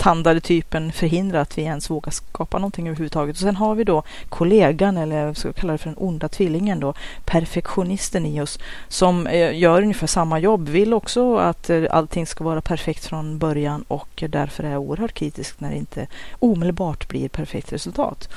tandade 0.05 0.41
typen 0.41 0.93
förhindra 0.93 1.41
att 1.41 1.59
vi 1.59 1.63
ens 1.63 1.91
vågar 1.91 2.11
skapa 2.11 2.59
någonting 2.59 2.89
överhuvudtaget. 2.89 3.37
Och 3.37 3.41
sen 3.41 3.57
har 3.57 3.75
vi 3.75 3.85
då 3.85 4.03
kollegan, 4.29 4.97
eller 4.97 5.17
jag 5.17 5.37
ska 5.37 5.53
kalla 5.53 5.73
det 5.73 5.79
för 5.79 5.91
den 5.91 5.99
onda 5.99 6.29
tvillingen 6.29 6.81
då, 6.81 6.95
perfektionisten 7.25 8.27
i 8.27 8.41
oss, 8.41 8.59
som 8.89 9.27
eh, 9.27 9.59
gör 9.59 9.83
ungefär 9.83 10.07
samma 10.07 10.39
jobb, 10.39 10.69
vill 10.69 10.95
också 10.95 11.37
att 11.37 11.71
eh, 11.71 11.85
allting 11.91 12.27
ska 12.27 12.45
vara 12.45 12.61
perfekt 12.61 13.05
från 13.05 13.39
början 13.39 13.85
och 13.89 14.25
därför 14.29 14.65
är 14.65 14.77
oerhört 14.77 15.13
kritisk 15.13 15.61
när 15.61 15.71
det 15.71 15.77
inte 15.77 16.07
omedelbart 16.39 17.09
blir 17.09 17.29
perfekt 17.29 17.73
resultat. 17.73 18.29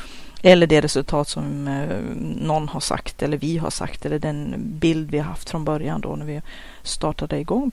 eller 0.44 0.68
det 0.68 0.82
resultat 0.82 1.28
som 1.28 1.68
eh, 1.68 1.98
någon 2.48 2.70
har 2.70 2.80
sagt 2.80 3.24
eller 3.24 3.38
vi 3.38 3.58
har 3.58 3.70
sagt 3.70 4.06
eller 4.06 4.20
den 4.20 4.56
bild 4.58 5.12
vi 5.12 5.18
har 5.18 5.26
haft 5.26 5.50
från 5.50 5.66
början 5.66 6.02
då 6.02 6.16
när 6.16 6.26
vi 6.26 6.42
startade 6.84 7.40
igång 7.40 7.72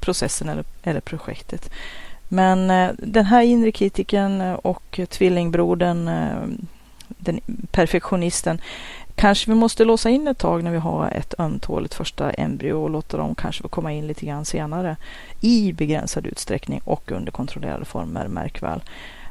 processen 0.00 0.48
eller, 0.48 0.64
eller 0.82 1.00
projektet. 1.00 1.70
Men 2.32 2.70
eh, 2.70 2.90
den 2.98 3.24
här 3.24 3.42
inre 3.42 3.72
kritiken 3.72 4.40
eh, 4.40 4.52
och 4.52 5.00
tvillingbrodern, 5.08 6.08
eh, 6.08 6.66
den 7.08 7.40
perfektionisten, 7.70 8.60
kanske 9.14 9.50
vi 9.50 9.56
måste 9.56 9.84
låsa 9.84 10.10
in 10.10 10.28
ett 10.28 10.38
tag 10.38 10.64
när 10.64 10.70
vi 10.70 10.78
har 10.78 11.10
ett 11.10 11.34
ömtåligt 11.38 11.94
första 11.94 12.30
embryo 12.30 12.74
och 12.74 12.90
låta 12.90 13.16
dem 13.16 13.34
kanske 13.34 13.62
få 13.62 13.68
komma 13.68 13.92
in 13.92 14.06
lite 14.06 14.26
grann 14.26 14.44
senare 14.44 14.96
i 15.40 15.72
begränsad 15.72 16.26
utsträckning 16.26 16.80
och 16.84 17.12
under 17.12 17.32
kontrollerade 17.32 17.84
former, 17.84 18.28
märk 18.28 18.62
väl. 18.62 18.80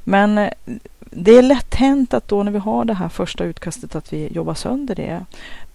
Men 0.03 0.37
eh, 0.37 0.49
det 1.13 1.31
är 1.31 1.41
lätt 1.41 1.75
hänt 1.75 2.13
att 2.13 2.27
då 2.27 2.43
när 2.43 2.51
vi 2.51 2.59
har 2.59 2.85
det 2.85 2.93
här 2.93 3.09
första 3.09 3.43
utkastet 3.43 3.95
att 3.95 4.13
vi 4.13 4.27
jobbar 4.33 4.53
sönder 4.53 4.95
det. 4.95 5.25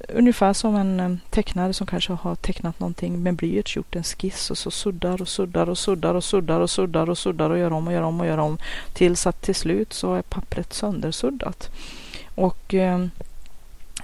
Ungefär 0.08 0.52
som 0.52 0.76
en 0.76 1.00
eh, 1.00 1.16
tecknare 1.30 1.72
som 1.72 1.86
kanske 1.86 2.12
har 2.12 2.34
tecknat 2.34 2.80
någonting 2.80 3.22
med 3.22 3.34
blyerts, 3.34 3.76
gjort 3.76 3.96
en 3.96 4.02
skiss 4.02 4.50
och 4.50 4.58
så 4.58 4.70
suddar 4.70 5.22
och 5.22 5.28
suddar 5.28 5.68
och 5.68 5.78
suddar 5.78 6.14
och 6.14 6.24
suddar 6.24 6.60
och 6.60 6.70
suddar 6.70 7.10
och 7.10 7.18
suddar 7.18 7.50
och 7.50 7.58
gör 7.58 7.72
om 7.72 7.86
och 7.86 7.92
gör 7.92 8.02
om 8.02 8.20
och 8.20 8.26
gör 8.26 8.38
om 8.38 8.58
tills 8.92 9.26
att 9.26 9.42
till 9.42 9.54
slut 9.54 9.92
så 9.92 10.14
är 10.14 10.22
pappret 10.22 10.72
söndersuddat. 10.72 11.70
Och 12.34 12.74
eh, 12.74 13.06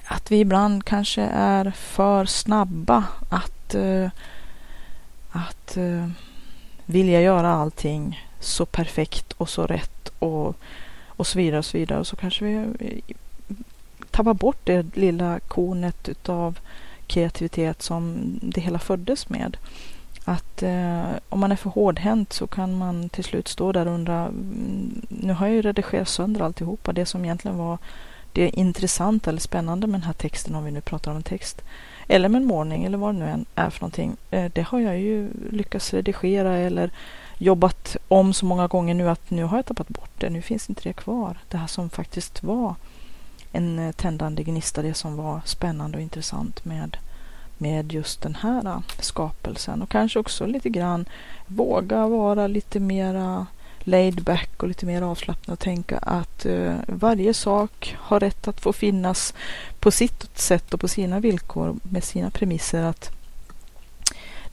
att 0.05 0.31
vi 0.31 0.41
ibland 0.41 0.85
kanske 0.85 1.23
är 1.35 1.71
för 1.71 2.25
snabba 2.25 3.05
att, 3.29 3.75
eh, 3.75 4.09
att 5.31 5.77
vilja 6.87 7.21
göra 7.21 7.51
allting 7.51 8.21
så 8.45 8.67
perfekt 8.67 9.33
och 9.33 9.49
så 9.49 9.67
rätt 9.67 10.13
och, 10.19 10.57
och 11.07 11.27
så 11.27 11.39
vidare 11.39 11.59
och 11.59 11.65
så 11.65 11.79
vidare. 11.79 12.01
Och 12.01 12.07
så 12.07 12.17
kanske 12.17 12.45
vi 12.45 13.03
tappar 14.11 14.35
bort 14.35 14.59
det 14.65 14.97
lilla 14.97 15.41
kornet 15.41 16.09
utav 16.09 16.59
kreativitet 17.07 17.83
som 17.83 18.17
det 18.43 18.61
hela 18.61 18.79
föddes 18.79 19.29
med. 19.29 19.57
Att 20.25 20.63
eh, 20.63 21.05
om 21.29 21.41
man 21.41 21.53
är 21.53 21.57
för 21.57 21.71
hårdhänt 21.71 22.33
så 22.33 22.47
kan 22.47 22.79
man 22.79 23.09
till 23.09 23.25
slut 23.25 23.49
stå 23.49 23.73
där 23.73 23.87
och 23.87 23.95
undra, 23.95 24.19
mm, 24.19 25.03
nu 25.09 25.33
har 25.33 25.47
jag 25.47 25.57
ju 25.57 25.63
redigerat 25.63 26.09
sönder 26.09 26.41
alltihopa, 26.41 26.93
det 26.93 27.07
som 27.07 27.25
egentligen 27.25 27.59
var 27.59 27.79
det 28.33 28.49
intressanta 28.49 29.31
eller 29.31 29.41
spännande 29.41 29.87
med 29.87 30.01
den 30.01 30.07
här 30.07 30.13
texten 30.13 30.55
om 30.55 30.65
vi 30.65 30.71
nu 30.71 30.81
pratar 30.81 31.11
om 31.11 31.17
en 31.17 31.23
text. 31.23 31.63
Eller 32.09 32.29
med 32.29 32.41
en 32.43 32.47
målning 32.47 32.85
eller 32.85 32.99
vad 32.99 33.15
det 33.15 33.19
nu 33.19 33.29
än 33.29 33.45
är 33.55 33.71
för 33.71 33.81
någonting. 33.81 34.17
Eh, 34.31 34.51
det 34.55 34.63
har 34.63 34.81
jag 34.81 34.99
ju 34.99 35.29
lyckats 35.51 35.95
redigera 35.95 36.57
eller 36.57 36.91
jobbat 37.43 37.97
om 38.09 38.33
så 38.33 38.47
många 38.47 38.67
gånger 38.67 38.95
nu 38.95 39.09
att 39.09 39.31
nu 39.31 39.45
har 39.45 39.59
jag 39.59 39.67
tappat 39.67 39.89
bort 39.89 40.11
det. 40.19 40.31
Nu 40.31 40.43
finns 40.43 40.69
inte 40.69 40.83
det 40.83 40.93
kvar. 40.93 41.39
Det 41.49 41.57
här 41.57 41.67
som 41.67 41.91
faktiskt 41.91 42.43
var 42.43 42.75
en 43.53 43.79
eh, 43.79 43.93
tändande 43.93 44.43
gnista, 44.43 44.83
det 44.83 44.95
som 44.95 45.17
var 45.17 45.41
spännande 45.45 45.97
och 45.97 46.03
intressant 46.03 46.65
med, 46.65 46.97
med 47.59 47.93
just 47.93 48.23
den 48.23 48.35
här 48.35 48.67
eh, 48.67 48.81
skapelsen. 48.99 49.83
Och 49.83 49.89
kanske 49.89 50.19
också 50.19 50.47
lite 50.47 50.69
grann 50.69 51.05
våga 51.47 52.07
vara 52.09 52.47
lite 52.47 52.81
mera 52.81 53.47
laid 53.79 54.23
back 54.23 54.63
och 54.63 54.69
lite 54.69 54.87
mer 54.87 55.03
avslappnad 55.03 55.53
och 55.53 55.59
tänka 55.59 55.99
att 55.99 56.47
uh, 56.47 56.75
varje 56.87 57.35
sak 57.35 57.97
har 57.99 58.21
rätt 58.21 58.49
att 58.49 58.61
få 58.61 58.73
finnas 58.73 59.35
på 59.81 59.91
sitt 59.91 60.39
sätt 60.39 60.75
och 60.75 60.81
på 60.81 60.89
sina 60.89 61.21
villkor 61.21 61.77
med 61.83 62.05
sina 62.05 62.31
premisser. 62.31 62.83
att 62.83 63.22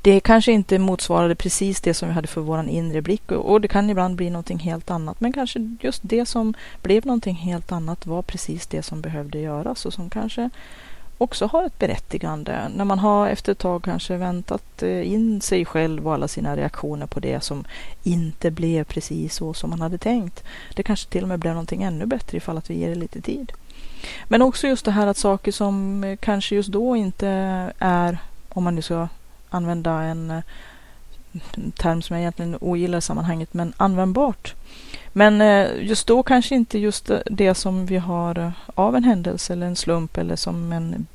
det 0.01 0.19
kanske 0.19 0.51
inte 0.51 0.79
motsvarade 0.79 1.35
precis 1.35 1.81
det 1.81 1.93
som 1.93 2.07
vi 2.07 2.13
hade 2.13 2.27
för 2.27 2.41
våran 2.41 2.69
inre 2.69 3.01
blick 3.01 3.31
och, 3.31 3.51
och 3.51 3.61
det 3.61 3.67
kan 3.67 3.89
ibland 3.89 4.15
bli 4.15 4.29
någonting 4.29 4.59
helt 4.59 4.91
annat. 4.91 5.21
Men 5.21 5.33
kanske 5.33 5.77
just 5.81 6.01
det 6.03 6.25
som 6.25 6.53
blev 6.81 7.05
någonting 7.05 7.35
helt 7.35 7.71
annat 7.71 8.05
var 8.05 8.21
precis 8.21 8.67
det 8.67 8.83
som 8.83 9.01
behövde 9.01 9.39
göras 9.39 9.85
och 9.85 9.93
som 9.93 10.09
kanske 10.09 10.49
också 11.17 11.45
har 11.45 11.65
ett 11.65 11.79
berättigande. 11.79 12.69
När 12.75 12.85
man 12.85 12.99
har 12.99 13.27
efter 13.27 13.51
ett 13.51 13.57
tag 13.57 13.83
kanske 13.83 14.17
väntat 14.17 14.83
eh, 14.83 15.11
in 15.13 15.41
sig 15.41 15.65
själv 15.65 16.07
och 16.07 16.13
alla 16.13 16.27
sina 16.27 16.55
reaktioner 16.57 17.05
på 17.05 17.19
det 17.19 17.43
som 17.43 17.65
inte 18.03 18.51
blev 18.51 18.83
precis 18.83 19.35
så 19.35 19.53
som 19.53 19.69
man 19.69 19.81
hade 19.81 19.97
tänkt. 19.97 20.43
Det 20.75 20.83
kanske 20.83 21.09
till 21.09 21.23
och 21.23 21.29
med 21.29 21.39
blev 21.39 21.53
någonting 21.53 21.83
ännu 21.83 22.05
bättre 22.05 22.37
ifall 22.37 22.57
att 22.57 22.69
vi 22.69 22.79
ger 22.79 22.89
det 22.89 22.95
lite 22.95 23.21
tid. 23.21 23.51
Men 24.27 24.41
också 24.41 24.67
just 24.67 24.85
det 24.85 24.91
här 24.91 25.07
att 25.07 25.17
saker 25.17 25.51
som 25.51 26.03
eh, 26.03 26.17
kanske 26.17 26.55
just 26.55 26.69
då 26.69 26.95
inte 26.95 27.27
är, 27.79 28.17
om 28.49 28.63
man 28.63 28.75
nu 28.75 28.81
ska 28.81 29.07
använda 29.49 29.91
en 29.91 30.31
eh, 30.31 30.41
term 31.77 32.01
som 32.01 32.15
jag 32.15 32.21
egentligen 32.21 32.57
ogillar 32.61 32.97
i 32.97 33.01
sammanhanget, 33.01 33.53
men 33.53 33.73
användbart 33.77 34.55
men 35.13 35.41
eh, 35.41 35.67
just 35.85 36.07
då 36.07 36.23
kanske 36.23 36.55
inte 36.55 36.79
just 36.79 37.09
eh, 37.09 37.19
det 37.25 37.55
som 37.55 37.85
vi 37.85 37.97
har 37.97 38.53
av 38.75 38.95
en 38.95 39.03
händelse 39.03 39.53
eller 39.53 39.67
en 39.67 39.75
slump 39.75 40.17
eller 40.17 40.35
som 40.35 40.71
en 40.71 41.07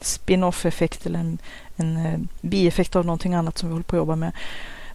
spin-off 0.00 0.66
effekt 0.66 1.06
eller 1.06 1.18
en, 1.18 1.38
en 1.76 2.28
bieffekt 2.40 2.96
av 2.96 3.06
någonting 3.06 3.34
annat 3.34 3.58
som 3.58 3.68
vi 3.68 3.72
håller 3.72 3.84
på 3.84 3.96
att 3.96 4.00
jobba 4.00 4.16
med. 4.16 4.32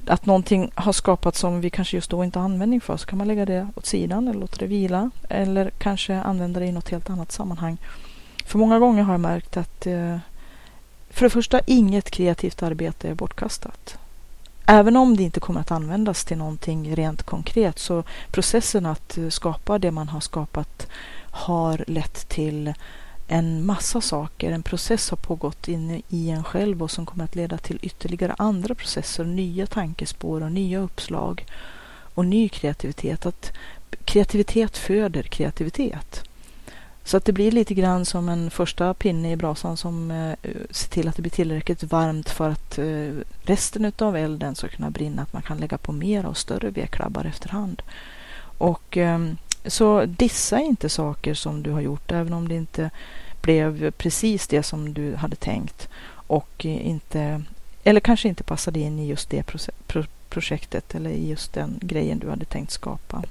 Att 0.07 0.25
någonting 0.25 0.71
har 0.75 0.93
skapats 0.93 1.39
som 1.39 1.61
vi 1.61 1.69
kanske 1.69 1.97
just 1.97 2.11
då 2.11 2.23
inte 2.23 2.39
har 2.39 2.45
användning 2.45 2.81
för 2.81 2.97
så 2.97 3.05
kan 3.05 3.17
man 3.17 3.27
lägga 3.27 3.45
det 3.45 3.67
åt 3.75 3.85
sidan 3.85 4.27
eller 4.27 4.39
låta 4.39 4.57
det 4.57 4.67
vila 4.67 5.09
eller 5.29 5.71
kanske 5.77 6.15
använda 6.15 6.59
det 6.59 6.65
i 6.65 6.71
något 6.71 6.89
helt 6.89 7.09
annat 7.09 7.31
sammanhang. 7.31 7.77
För 8.45 8.59
många 8.59 8.79
gånger 8.79 9.03
har 9.03 9.13
jag 9.13 9.19
märkt 9.19 9.57
att 9.57 9.87
för 11.13 11.25
det 11.25 11.29
första 11.29 11.59
inget 11.65 12.11
kreativt 12.11 12.63
arbete 12.63 13.09
är 13.09 13.13
bortkastat. 13.13 13.97
Även 14.65 14.97
om 14.97 15.17
det 15.17 15.23
inte 15.23 15.39
kommer 15.39 15.61
att 15.61 15.71
användas 15.71 16.25
till 16.25 16.37
någonting 16.37 16.95
rent 16.95 17.23
konkret 17.23 17.79
så 17.79 18.03
processen 18.31 18.85
att 18.85 19.17
skapa 19.29 19.79
det 19.79 19.91
man 19.91 20.09
har 20.09 20.19
skapat 20.19 20.87
har 21.31 21.83
lett 21.87 22.29
till 22.29 22.73
en 23.27 23.65
massa 23.65 24.01
saker. 24.01 24.51
En 24.51 24.63
process 24.63 25.09
har 25.09 25.17
pågått 25.17 25.67
inne 25.67 26.01
i 26.09 26.29
en 26.29 26.43
själv 26.43 26.83
och 26.83 26.91
som 26.91 27.05
kommer 27.05 27.23
att 27.23 27.35
leda 27.35 27.57
till 27.57 27.79
ytterligare 27.81 28.35
andra 28.37 28.75
processer, 28.75 29.23
nya 29.23 29.67
tankespår 29.67 30.43
och 30.43 30.51
nya 30.51 30.79
uppslag 30.79 31.45
och 32.13 32.25
ny 32.25 32.49
kreativitet. 32.49 33.25
Att 33.25 33.51
kreativitet 34.05 34.77
föder 34.77 35.23
kreativitet. 35.23 36.23
Så 37.03 37.17
att 37.17 37.25
det 37.25 37.33
blir 37.33 37.51
lite 37.51 37.73
grann 37.73 38.05
som 38.05 38.29
en 38.29 38.51
första 38.51 38.93
pinne 38.93 39.31
i 39.31 39.35
brasan 39.35 39.77
som 39.77 40.11
eh, 40.11 40.33
ser 40.69 40.89
till 40.89 41.07
att 41.07 41.15
det 41.15 41.21
blir 41.21 41.31
tillräckligt 41.31 41.83
varmt 41.83 42.29
för 42.29 42.49
att 42.49 42.77
eh, 42.77 43.11
resten 43.41 43.91
av 43.97 44.17
elden 44.17 44.55
ska 44.55 44.67
kunna 44.67 44.89
brinna. 44.89 45.21
Att 45.21 45.33
man 45.33 45.41
kan 45.41 45.57
lägga 45.57 45.77
på 45.77 45.91
mer 45.91 46.25
och 46.25 46.37
större 46.37 46.69
vedklabbar 46.69 47.25
efterhand. 47.25 47.81
Och 48.57 48.97
eh, 48.97 49.19
så 49.65 50.05
dissa 50.05 50.59
inte 50.59 50.89
saker 50.89 51.33
som 51.33 51.63
du 51.63 51.71
har 51.71 51.81
gjort 51.81 52.11
även 52.11 52.33
om 52.33 52.47
det 52.47 52.55
inte 52.55 52.89
blev 53.41 53.91
precis 53.91 54.47
det 54.47 54.63
som 54.63 54.93
du 54.93 55.15
hade 55.15 55.35
tänkt 55.35 55.89
och 56.11 56.65
eh, 56.65 56.87
inte 56.87 57.43
eller 57.83 57.99
kanske 57.99 58.27
inte 58.27 58.43
passade 58.43 58.79
in 58.79 58.99
i 58.99 59.07
just 59.07 59.29
det 59.29 59.43
projektet 60.29 60.95
eller 60.95 61.09
i 61.09 61.29
just 61.29 61.53
den 61.53 61.79
grejen 61.81 62.19
du 62.19 62.29
hade 62.29 62.45
tänkt 62.45 62.71
skapa. 62.71 63.23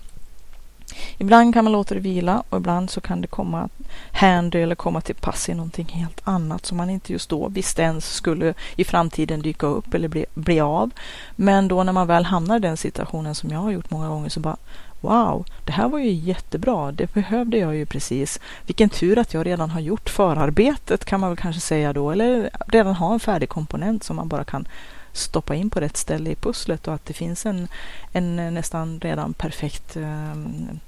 Ibland 1.19 1.55
kan 1.55 1.65
man 1.65 1.73
låta 1.73 1.95
det 1.95 2.01
vila 2.01 2.43
och 2.51 2.59
ibland 2.59 2.91
så 2.91 3.01
kan 3.01 3.21
det 3.21 3.27
komma 3.29 3.69
handy 4.13 4.59
eller 4.59 4.75
komma 4.75 5.01
till 5.01 5.15
pass 5.15 5.49
i 5.49 5.55
någonting 5.55 5.89
helt 5.93 6.21
annat 6.25 6.67
som 6.67 6.77
man 6.77 6.91
inte 6.91 7.13
just 7.13 7.31
då 7.31 7.49
visste 7.49 7.83
ens 7.83 8.15
skulle 8.15 8.55
i 8.77 8.85
framtiden 8.85 9.43
dyka 9.43 9.67
upp 9.67 9.95
eller 9.95 10.09
bli, 10.09 10.25
bli 10.35 10.61
av. 10.61 10.91
Men 11.37 11.69
då 11.69 11.85
när 11.85 11.93
man 11.93 12.07
väl 12.07 12.25
hamnar 12.25 12.57
i 12.57 12.61
den 12.61 12.77
situationen 12.77 13.35
som 13.35 13.51
jag 13.51 13.59
har 13.59 13.71
gjort 13.71 13.91
många 13.91 14.09
gånger 14.09 14.29
så 14.29 14.41
bara 14.41 14.57
Wow, 15.01 15.47
det 15.65 15.73
här 15.73 15.89
var 15.89 15.99
ju 15.99 16.13
jättebra. 16.13 16.93
Det 16.93 17.15
behövde 17.15 17.59
jag 17.59 17.77
ju 17.77 17.87
precis. 17.87 18.41
Vilken 18.67 18.89
tur 18.89 19.19
att 19.19 19.35
jag 19.35 19.47
redan 19.47 19.71
har 19.71 19.81
gjort 19.81 20.11
förarbetet 20.11 21.05
kan 21.05 21.21
man 21.21 21.31
väl 21.31 21.37
kanske 21.37 21.61
säga 21.61 21.93
då. 21.93 22.11
Eller 22.11 22.51
redan 22.67 22.95
har 22.95 23.13
en 23.13 23.21
färdig 23.21 23.49
komponent 23.49 24.05
som 24.05 24.17
man 24.17 24.29
bara 24.29 24.45
kan 24.45 24.69
stoppa 25.13 25.55
in 25.55 25.71
på 25.71 25.81
rätt 25.81 25.97
ställe 25.97 26.31
i 26.31 26.35
pusslet 26.35 26.89
och 26.89 26.95
att 26.95 27.07
det 27.07 27.15
finns 27.15 27.47
en, 27.47 27.69
en 28.13 28.55
nästan 28.55 29.01
redan 29.01 29.35
perfekt, 29.35 29.97
um, 29.97 30.81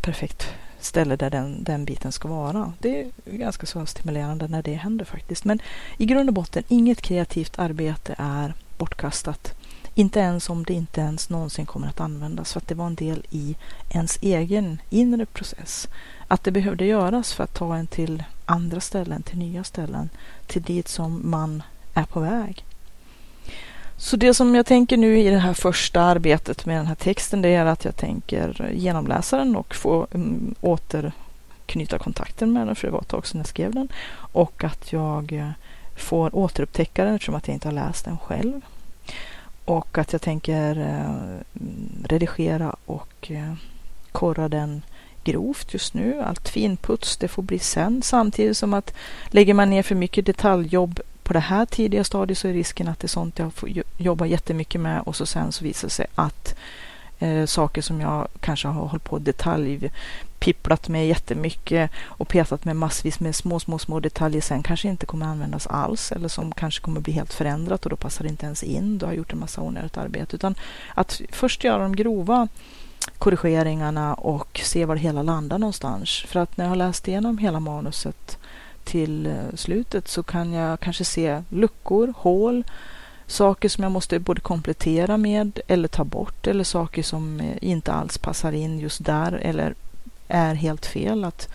perfekt 0.00 0.48
ställe 0.80 1.16
där 1.16 1.30
den, 1.30 1.64
den 1.64 1.84
biten 1.84 2.12
ska 2.12 2.28
vara. 2.28 2.72
Det 2.78 3.00
är 3.00 3.10
ganska 3.24 3.66
så 3.66 3.86
stimulerande 3.86 4.48
när 4.48 4.62
det 4.62 4.74
händer 4.74 5.04
faktiskt. 5.04 5.44
Men 5.44 5.60
i 5.96 6.06
grund 6.06 6.28
och 6.28 6.34
botten, 6.34 6.62
inget 6.68 7.00
kreativt 7.00 7.58
arbete 7.58 8.14
är 8.18 8.54
bortkastat. 8.78 9.54
Inte 9.94 10.20
ens 10.20 10.50
om 10.50 10.64
det 10.64 10.72
inte 10.72 11.00
ens 11.00 11.30
någonsin 11.30 11.66
kommer 11.66 11.88
att 11.88 12.00
användas 12.00 12.52
för 12.52 12.60
att 12.60 12.68
det 12.68 12.74
var 12.74 12.86
en 12.86 12.94
del 12.94 13.26
i 13.30 13.56
ens 13.90 14.18
egen 14.22 14.80
inre 14.90 15.26
process. 15.26 15.88
Att 16.28 16.44
det 16.44 16.50
behövde 16.50 16.84
göras 16.84 17.32
för 17.32 17.44
att 17.44 17.54
ta 17.54 17.76
en 17.76 17.86
till 17.86 18.24
andra 18.46 18.80
ställen, 18.80 19.22
till 19.22 19.38
nya 19.38 19.64
ställen, 19.64 20.08
till 20.46 20.62
dit 20.62 20.88
som 20.88 21.30
man 21.30 21.62
är 21.94 22.04
på 22.04 22.20
väg. 22.20 22.64
Så 24.00 24.16
det 24.16 24.34
som 24.34 24.54
jag 24.54 24.66
tänker 24.66 24.96
nu 24.96 25.18
i 25.18 25.30
det 25.30 25.38
här 25.38 25.54
första 25.54 26.00
arbetet 26.00 26.66
med 26.66 26.76
den 26.76 26.86
här 26.86 26.94
texten 26.94 27.42
det 27.42 27.48
är 27.48 27.64
att 27.64 27.84
jag 27.84 27.96
tänker 27.96 28.70
genomläsa 28.74 29.36
den 29.36 29.56
och 29.56 29.74
få 29.74 30.06
um, 30.10 30.54
återknyta 30.60 31.98
kontakten 31.98 32.52
med 32.52 32.66
den 32.66 32.76
för 32.76 32.86
det 32.86 32.92
var 32.92 33.00
ett 33.00 33.08
tag 33.08 33.26
sedan 33.26 33.40
jag 33.40 33.46
skrev 33.46 33.74
den. 33.74 33.88
Och 34.32 34.64
att 34.64 34.92
jag 34.92 35.32
eh, 35.32 35.50
får 35.96 36.36
återupptäcka 36.36 37.04
den 37.04 37.14
eftersom 37.14 37.34
att 37.34 37.48
jag 37.48 37.54
inte 37.54 37.68
har 37.68 37.72
läst 37.72 38.04
den 38.04 38.18
själv. 38.18 38.60
Och 39.64 39.98
att 39.98 40.12
jag 40.12 40.22
tänker 40.22 40.78
uh, 40.78 41.38
redigera 42.04 42.76
och 42.86 43.30
uh, 43.30 43.54
korra 44.12 44.48
den 44.48 44.82
grovt 45.24 45.74
just 45.74 45.94
nu. 45.94 46.22
Allt 46.22 46.48
finputs, 46.48 47.16
det 47.16 47.28
får 47.28 47.42
bli 47.42 47.58
sen. 47.58 48.02
Samtidigt 48.02 48.56
som 48.56 48.74
att 48.74 48.94
lägger 49.28 49.54
man 49.54 49.70
ner 49.70 49.82
för 49.82 49.94
mycket 49.94 50.26
detaljjobb 50.26 51.00
på 51.30 51.34
det 51.34 51.40
här 51.40 51.66
tidiga 51.66 52.04
stadiet 52.04 52.38
så 52.38 52.48
är 52.48 52.52
risken 52.52 52.88
att 52.88 53.00
det 53.00 53.06
är 53.06 53.08
sånt 53.08 53.38
jag 53.38 53.54
får 53.54 53.70
jobba 53.96 54.26
jättemycket 54.26 54.80
med 54.80 55.02
och 55.02 55.16
så 55.16 55.26
sen 55.26 55.52
så 55.52 55.64
visar 55.64 55.88
det 55.88 55.94
sig 55.94 56.06
att 56.14 56.54
eh, 57.18 57.46
saker 57.46 57.82
som 57.82 58.00
jag 58.00 58.28
kanske 58.40 58.68
har 58.68 58.86
hållit 58.86 59.04
på 59.04 59.18
detalj 59.18 59.90
pipplat 60.38 60.88
med 60.88 61.08
jättemycket 61.08 61.90
och 62.04 62.28
petat 62.28 62.64
med 62.64 62.76
massvis 62.76 63.20
med 63.20 63.34
små, 63.34 63.60
små, 63.60 63.78
små 63.78 64.00
detaljer 64.00 64.40
sen 64.40 64.62
kanske 64.62 64.88
inte 64.88 65.06
kommer 65.06 65.26
användas 65.26 65.66
alls 65.66 66.12
eller 66.12 66.28
som 66.28 66.52
kanske 66.52 66.80
kommer 66.80 67.00
bli 67.00 67.12
helt 67.12 67.32
förändrat 67.32 67.84
och 67.84 67.90
då 67.90 67.96
passar 67.96 68.24
det 68.24 68.30
inte 68.30 68.46
ens 68.46 68.62
in. 68.62 68.98
Du 68.98 69.06
har 69.06 69.12
gjort 69.12 69.32
en 69.32 69.38
massa 69.38 69.60
onödigt 69.60 69.96
arbete. 69.96 70.36
Utan 70.36 70.54
att 70.94 71.20
först 71.30 71.64
göra 71.64 71.82
de 71.82 71.96
grova 71.96 72.48
korrigeringarna 73.18 74.14
och 74.14 74.60
se 74.64 74.84
var 74.84 74.94
det 74.94 75.00
hela 75.00 75.22
landar 75.22 75.58
någonstans. 75.58 76.24
För 76.26 76.40
att 76.40 76.56
när 76.56 76.64
jag 76.64 76.70
har 76.70 76.76
läst 76.76 77.08
igenom 77.08 77.38
hela 77.38 77.60
manuset 77.60 78.38
till 78.84 79.26
eh, 79.26 79.54
slutet 79.54 80.08
så 80.08 80.22
kan 80.22 80.52
jag 80.52 80.80
kanske 80.80 81.04
se 81.04 81.42
luckor, 81.48 82.12
hål, 82.16 82.64
saker 83.26 83.68
som 83.68 83.84
jag 83.84 83.92
måste 83.92 84.18
både 84.18 84.40
komplettera 84.40 85.16
med 85.16 85.60
eller 85.66 85.88
ta 85.88 86.04
bort 86.04 86.46
eller 86.46 86.64
saker 86.64 87.02
som 87.02 87.40
eh, 87.40 87.56
inte 87.60 87.92
alls 87.92 88.18
passar 88.18 88.52
in 88.52 88.78
just 88.78 89.04
där 89.04 89.32
eller 89.32 89.74
är 90.28 90.54
helt 90.54 90.86
fel. 90.86 91.24
Att 91.24 91.48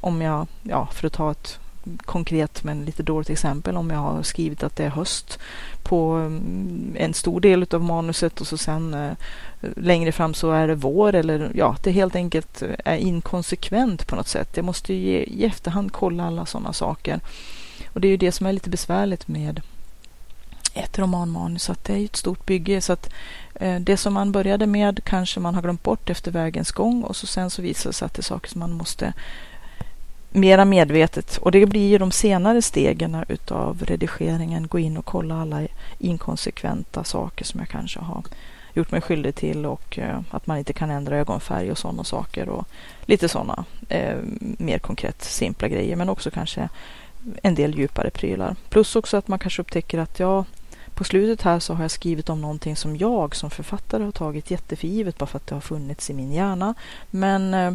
om 0.00 0.22
jag, 0.22 0.46
ja, 0.62 0.86
för 0.86 1.06
att 1.06 1.12
ta 1.12 1.30
ett 1.30 1.58
konkret 1.98 2.64
men 2.64 2.84
lite 2.84 3.02
dåligt 3.02 3.30
exempel, 3.30 3.76
om 3.76 3.90
jag 3.90 3.98
har 3.98 4.22
skrivit 4.22 4.62
att 4.62 4.76
det 4.76 4.84
är 4.84 4.90
höst 4.90 5.38
på 5.82 6.12
mm, 6.12 6.96
en 6.98 7.14
stor 7.14 7.40
del 7.40 7.66
av 7.70 7.82
manuset 7.82 8.40
och 8.40 8.46
så 8.46 8.58
sen 8.58 8.94
eh, 8.94 9.12
längre 9.76 10.12
fram 10.12 10.34
så 10.34 10.50
är 10.50 10.68
det 10.68 10.74
vår 10.74 11.14
eller 11.14 11.52
ja, 11.54 11.76
det 11.82 11.90
helt 11.90 12.14
enkelt 12.14 12.62
eh, 12.62 12.68
är 12.84 12.96
inkonsekvent 12.96 14.06
på 14.06 14.16
något 14.16 14.28
sätt. 14.28 14.48
Jag 14.54 14.64
måste 14.64 14.94
ju 14.94 15.16
i 15.16 15.44
efterhand 15.44 15.92
kolla 15.92 16.24
alla 16.24 16.46
sådana 16.46 16.72
saker. 16.72 17.20
Och 17.92 18.00
det 18.00 18.08
är 18.08 18.10
ju 18.10 18.16
det 18.16 18.32
som 18.32 18.46
är 18.46 18.52
lite 18.52 18.70
besvärligt 18.70 19.28
med 19.28 19.60
ett 20.74 20.98
romanmanus, 20.98 21.70
att 21.70 21.84
det 21.84 21.92
är 21.92 22.04
ett 22.04 22.16
stort 22.16 22.46
bygge. 22.46 22.80
Så 22.80 22.92
att 22.92 23.12
eh, 23.54 23.80
det 23.80 23.96
som 23.96 24.14
man 24.14 24.32
började 24.32 24.66
med 24.66 25.00
kanske 25.04 25.40
man 25.40 25.54
har 25.54 25.62
glömt 25.62 25.82
bort 25.82 26.10
efter 26.10 26.30
vägens 26.30 26.72
gång 26.72 27.02
och 27.02 27.16
så 27.16 27.26
sen 27.26 27.50
så 27.50 27.62
visar 27.62 27.90
det 27.90 27.94
sig 27.94 28.06
att 28.06 28.14
det 28.14 28.20
är 28.20 28.24
saker 28.24 28.50
som 28.50 28.58
man 28.58 28.72
måste 28.72 29.12
mera 30.32 30.64
medvetet 30.64 31.36
och 31.36 31.50
det 31.50 31.66
blir 31.66 31.88
ju 31.88 31.98
de 31.98 32.10
senare 32.10 32.62
stegen 32.62 33.24
utav 33.28 33.82
redigeringen, 33.82 34.68
gå 34.68 34.78
in 34.78 34.96
och 34.96 35.04
kolla 35.04 35.40
alla 35.40 35.62
inkonsekventa 35.98 37.04
saker 37.04 37.44
som 37.44 37.60
jag 37.60 37.68
kanske 37.68 38.00
har 38.00 38.24
gjort 38.74 38.90
mig 38.90 39.00
skyldig 39.00 39.34
till 39.34 39.66
och 39.66 39.98
eh, 39.98 40.20
att 40.30 40.46
man 40.46 40.58
inte 40.58 40.72
kan 40.72 40.90
ändra 40.90 41.16
ögonfärg 41.16 41.70
och 41.70 41.78
sådana 41.78 42.04
saker 42.04 42.48
och 42.48 42.66
lite 43.02 43.28
sådana 43.28 43.64
eh, 43.88 44.16
mer 44.38 44.78
konkret 44.78 45.22
simpla 45.22 45.68
grejer 45.68 45.96
men 45.96 46.08
också 46.08 46.30
kanske 46.30 46.68
en 47.42 47.54
del 47.54 47.78
djupare 47.78 48.10
prylar. 48.10 48.56
Plus 48.68 48.96
också 48.96 49.16
att 49.16 49.28
man 49.28 49.38
kanske 49.38 49.62
upptäcker 49.62 49.98
att 49.98 50.18
ja, 50.18 50.44
på 50.94 51.04
slutet 51.04 51.42
här 51.42 51.58
så 51.58 51.74
har 51.74 51.84
jag 51.84 51.90
skrivit 51.90 52.28
om 52.28 52.40
någonting 52.40 52.76
som 52.76 52.96
jag 52.96 53.36
som 53.36 53.50
författare 53.50 54.04
har 54.04 54.12
tagit 54.12 54.50
jätteförgivet 54.50 55.18
bara 55.18 55.26
för 55.26 55.36
att 55.36 55.46
det 55.46 55.54
har 55.54 55.60
funnits 55.60 56.10
i 56.10 56.14
min 56.14 56.32
hjärna. 56.32 56.74
Men 57.10 57.54
eh, 57.54 57.72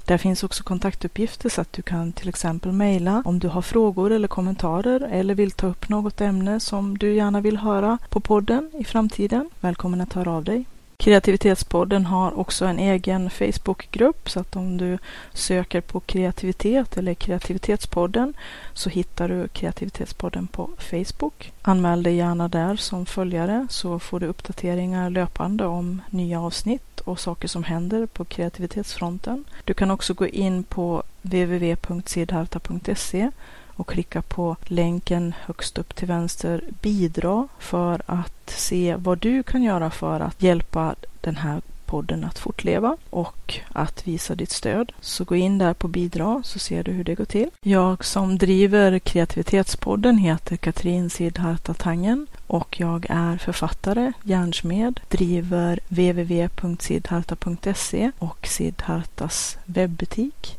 där 0.05 0.17
finns 0.17 0.43
också 0.43 0.63
kontaktuppgifter 0.63 1.49
så 1.49 1.61
att 1.61 1.73
du 1.73 1.81
kan 1.81 2.11
till 2.11 2.29
exempel 2.29 2.71
mejla 2.71 3.21
om 3.25 3.39
du 3.39 3.47
har 3.47 3.61
frågor 3.61 4.11
eller 4.11 4.27
kommentarer 4.27 5.01
eller 5.11 5.35
vill 5.35 5.51
ta 5.51 5.67
upp 5.67 5.89
något 5.89 6.21
ämne 6.21 6.59
som 6.59 6.97
du 6.97 7.13
gärna 7.13 7.41
vill 7.41 7.57
höra 7.57 7.97
på 8.09 8.19
podden 8.19 8.71
i 8.79 8.83
framtiden. 8.83 9.49
Välkommen 9.59 10.01
att 10.01 10.13
höra 10.13 10.31
av 10.31 10.43
dig. 10.43 10.65
Kreativitetspodden 10.97 12.05
har 12.05 12.39
också 12.39 12.65
en 12.65 12.79
egen 12.79 13.29
Facebookgrupp 13.29 14.29
så 14.29 14.39
att 14.39 14.55
om 14.55 14.77
du 14.77 14.97
söker 15.33 15.81
på 15.81 15.99
kreativitet 15.99 16.97
eller 16.97 17.13
kreativitetspodden 17.13 18.33
så 18.73 18.89
hittar 18.89 19.29
du 19.29 19.47
kreativitetspodden 19.47 20.47
på 20.47 20.69
Facebook. 20.77 21.51
Anmäl 21.61 22.03
dig 22.03 22.15
gärna 22.15 22.47
där 22.47 22.75
som 22.75 23.05
följare 23.05 23.67
så 23.69 23.99
får 23.99 24.19
du 24.19 24.27
uppdateringar 24.27 25.09
löpande 25.09 25.65
om 25.65 26.01
nya 26.09 26.41
avsnitt 26.41 26.88
och 26.99 27.19
saker 27.19 27.47
som 27.47 27.63
händer 27.63 28.05
på 28.05 28.25
kreativitetsfronten. 28.25 29.45
Du 29.65 29.73
kan 29.73 29.91
också 29.91 30.13
gå 30.13 30.27
in 30.27 30.63
på 30.63 31.03
www.sidharta.se 31.21 33.31
och 33.67 33.89
klicka 33.89 34.21
på 34.21 34.55
länken 34.63 35.33
högst 35.45 35.77
upp 35.77 35.95
till 35.95 36.07
vänster 36.07 36.63
bidra 36.81 37.47
för 37.59 38.01
att 38.05 38.49
se 38.49 38.95
vad 38.95 39.17
du 39.17 39.43
kan 39.43 39.63
göra 39.63 39.91
för 39.91 40.19
att 40.19 40.43
hjälpa 40.43 40.95
den 41.21 41.35
här 41.35 41.61
podden 41.89 42.23
att 42.23 42.39
fortleva 42.39 42.97
och 43.09 43.59
att 43.69 44.07
visa 44.07 44.35
ditt 44.35 44.51
stöd. 44.51 44.91
Så 45.01 45.23
gå 45.23 45.35
in 45.35 45.57
där 45.57 45.73
på 45.73 45.87
bidra 45.87 46.41
så 46.45 46.59
ser 46.59 46.83
du 46.83 46.91
hur 46.91 47.03
det 47.03 47.15
går 47.15 47.25
till. 47.25 47.49
Jag 47.61 48.05
som 48.05 48.37
driver 48.37 48.99
kreativitetspodden 48.99 50.17
heter 50.17 50.57
Katrin 50.57 51.09
Sidharta 51.09 51.73
Tangen 51.73 52.27
och 52.47 52.79
jag 52.79 53.05
är 53.09 53.37
författare, 53.37 54.13
järnsmed, 54.23 54.99
driver 55.09 55.79
www.sidharta.se 55.87 58.11
och 58.19 58.47
Sidhartas 58.47 59.57
webbutik 59.65 60.58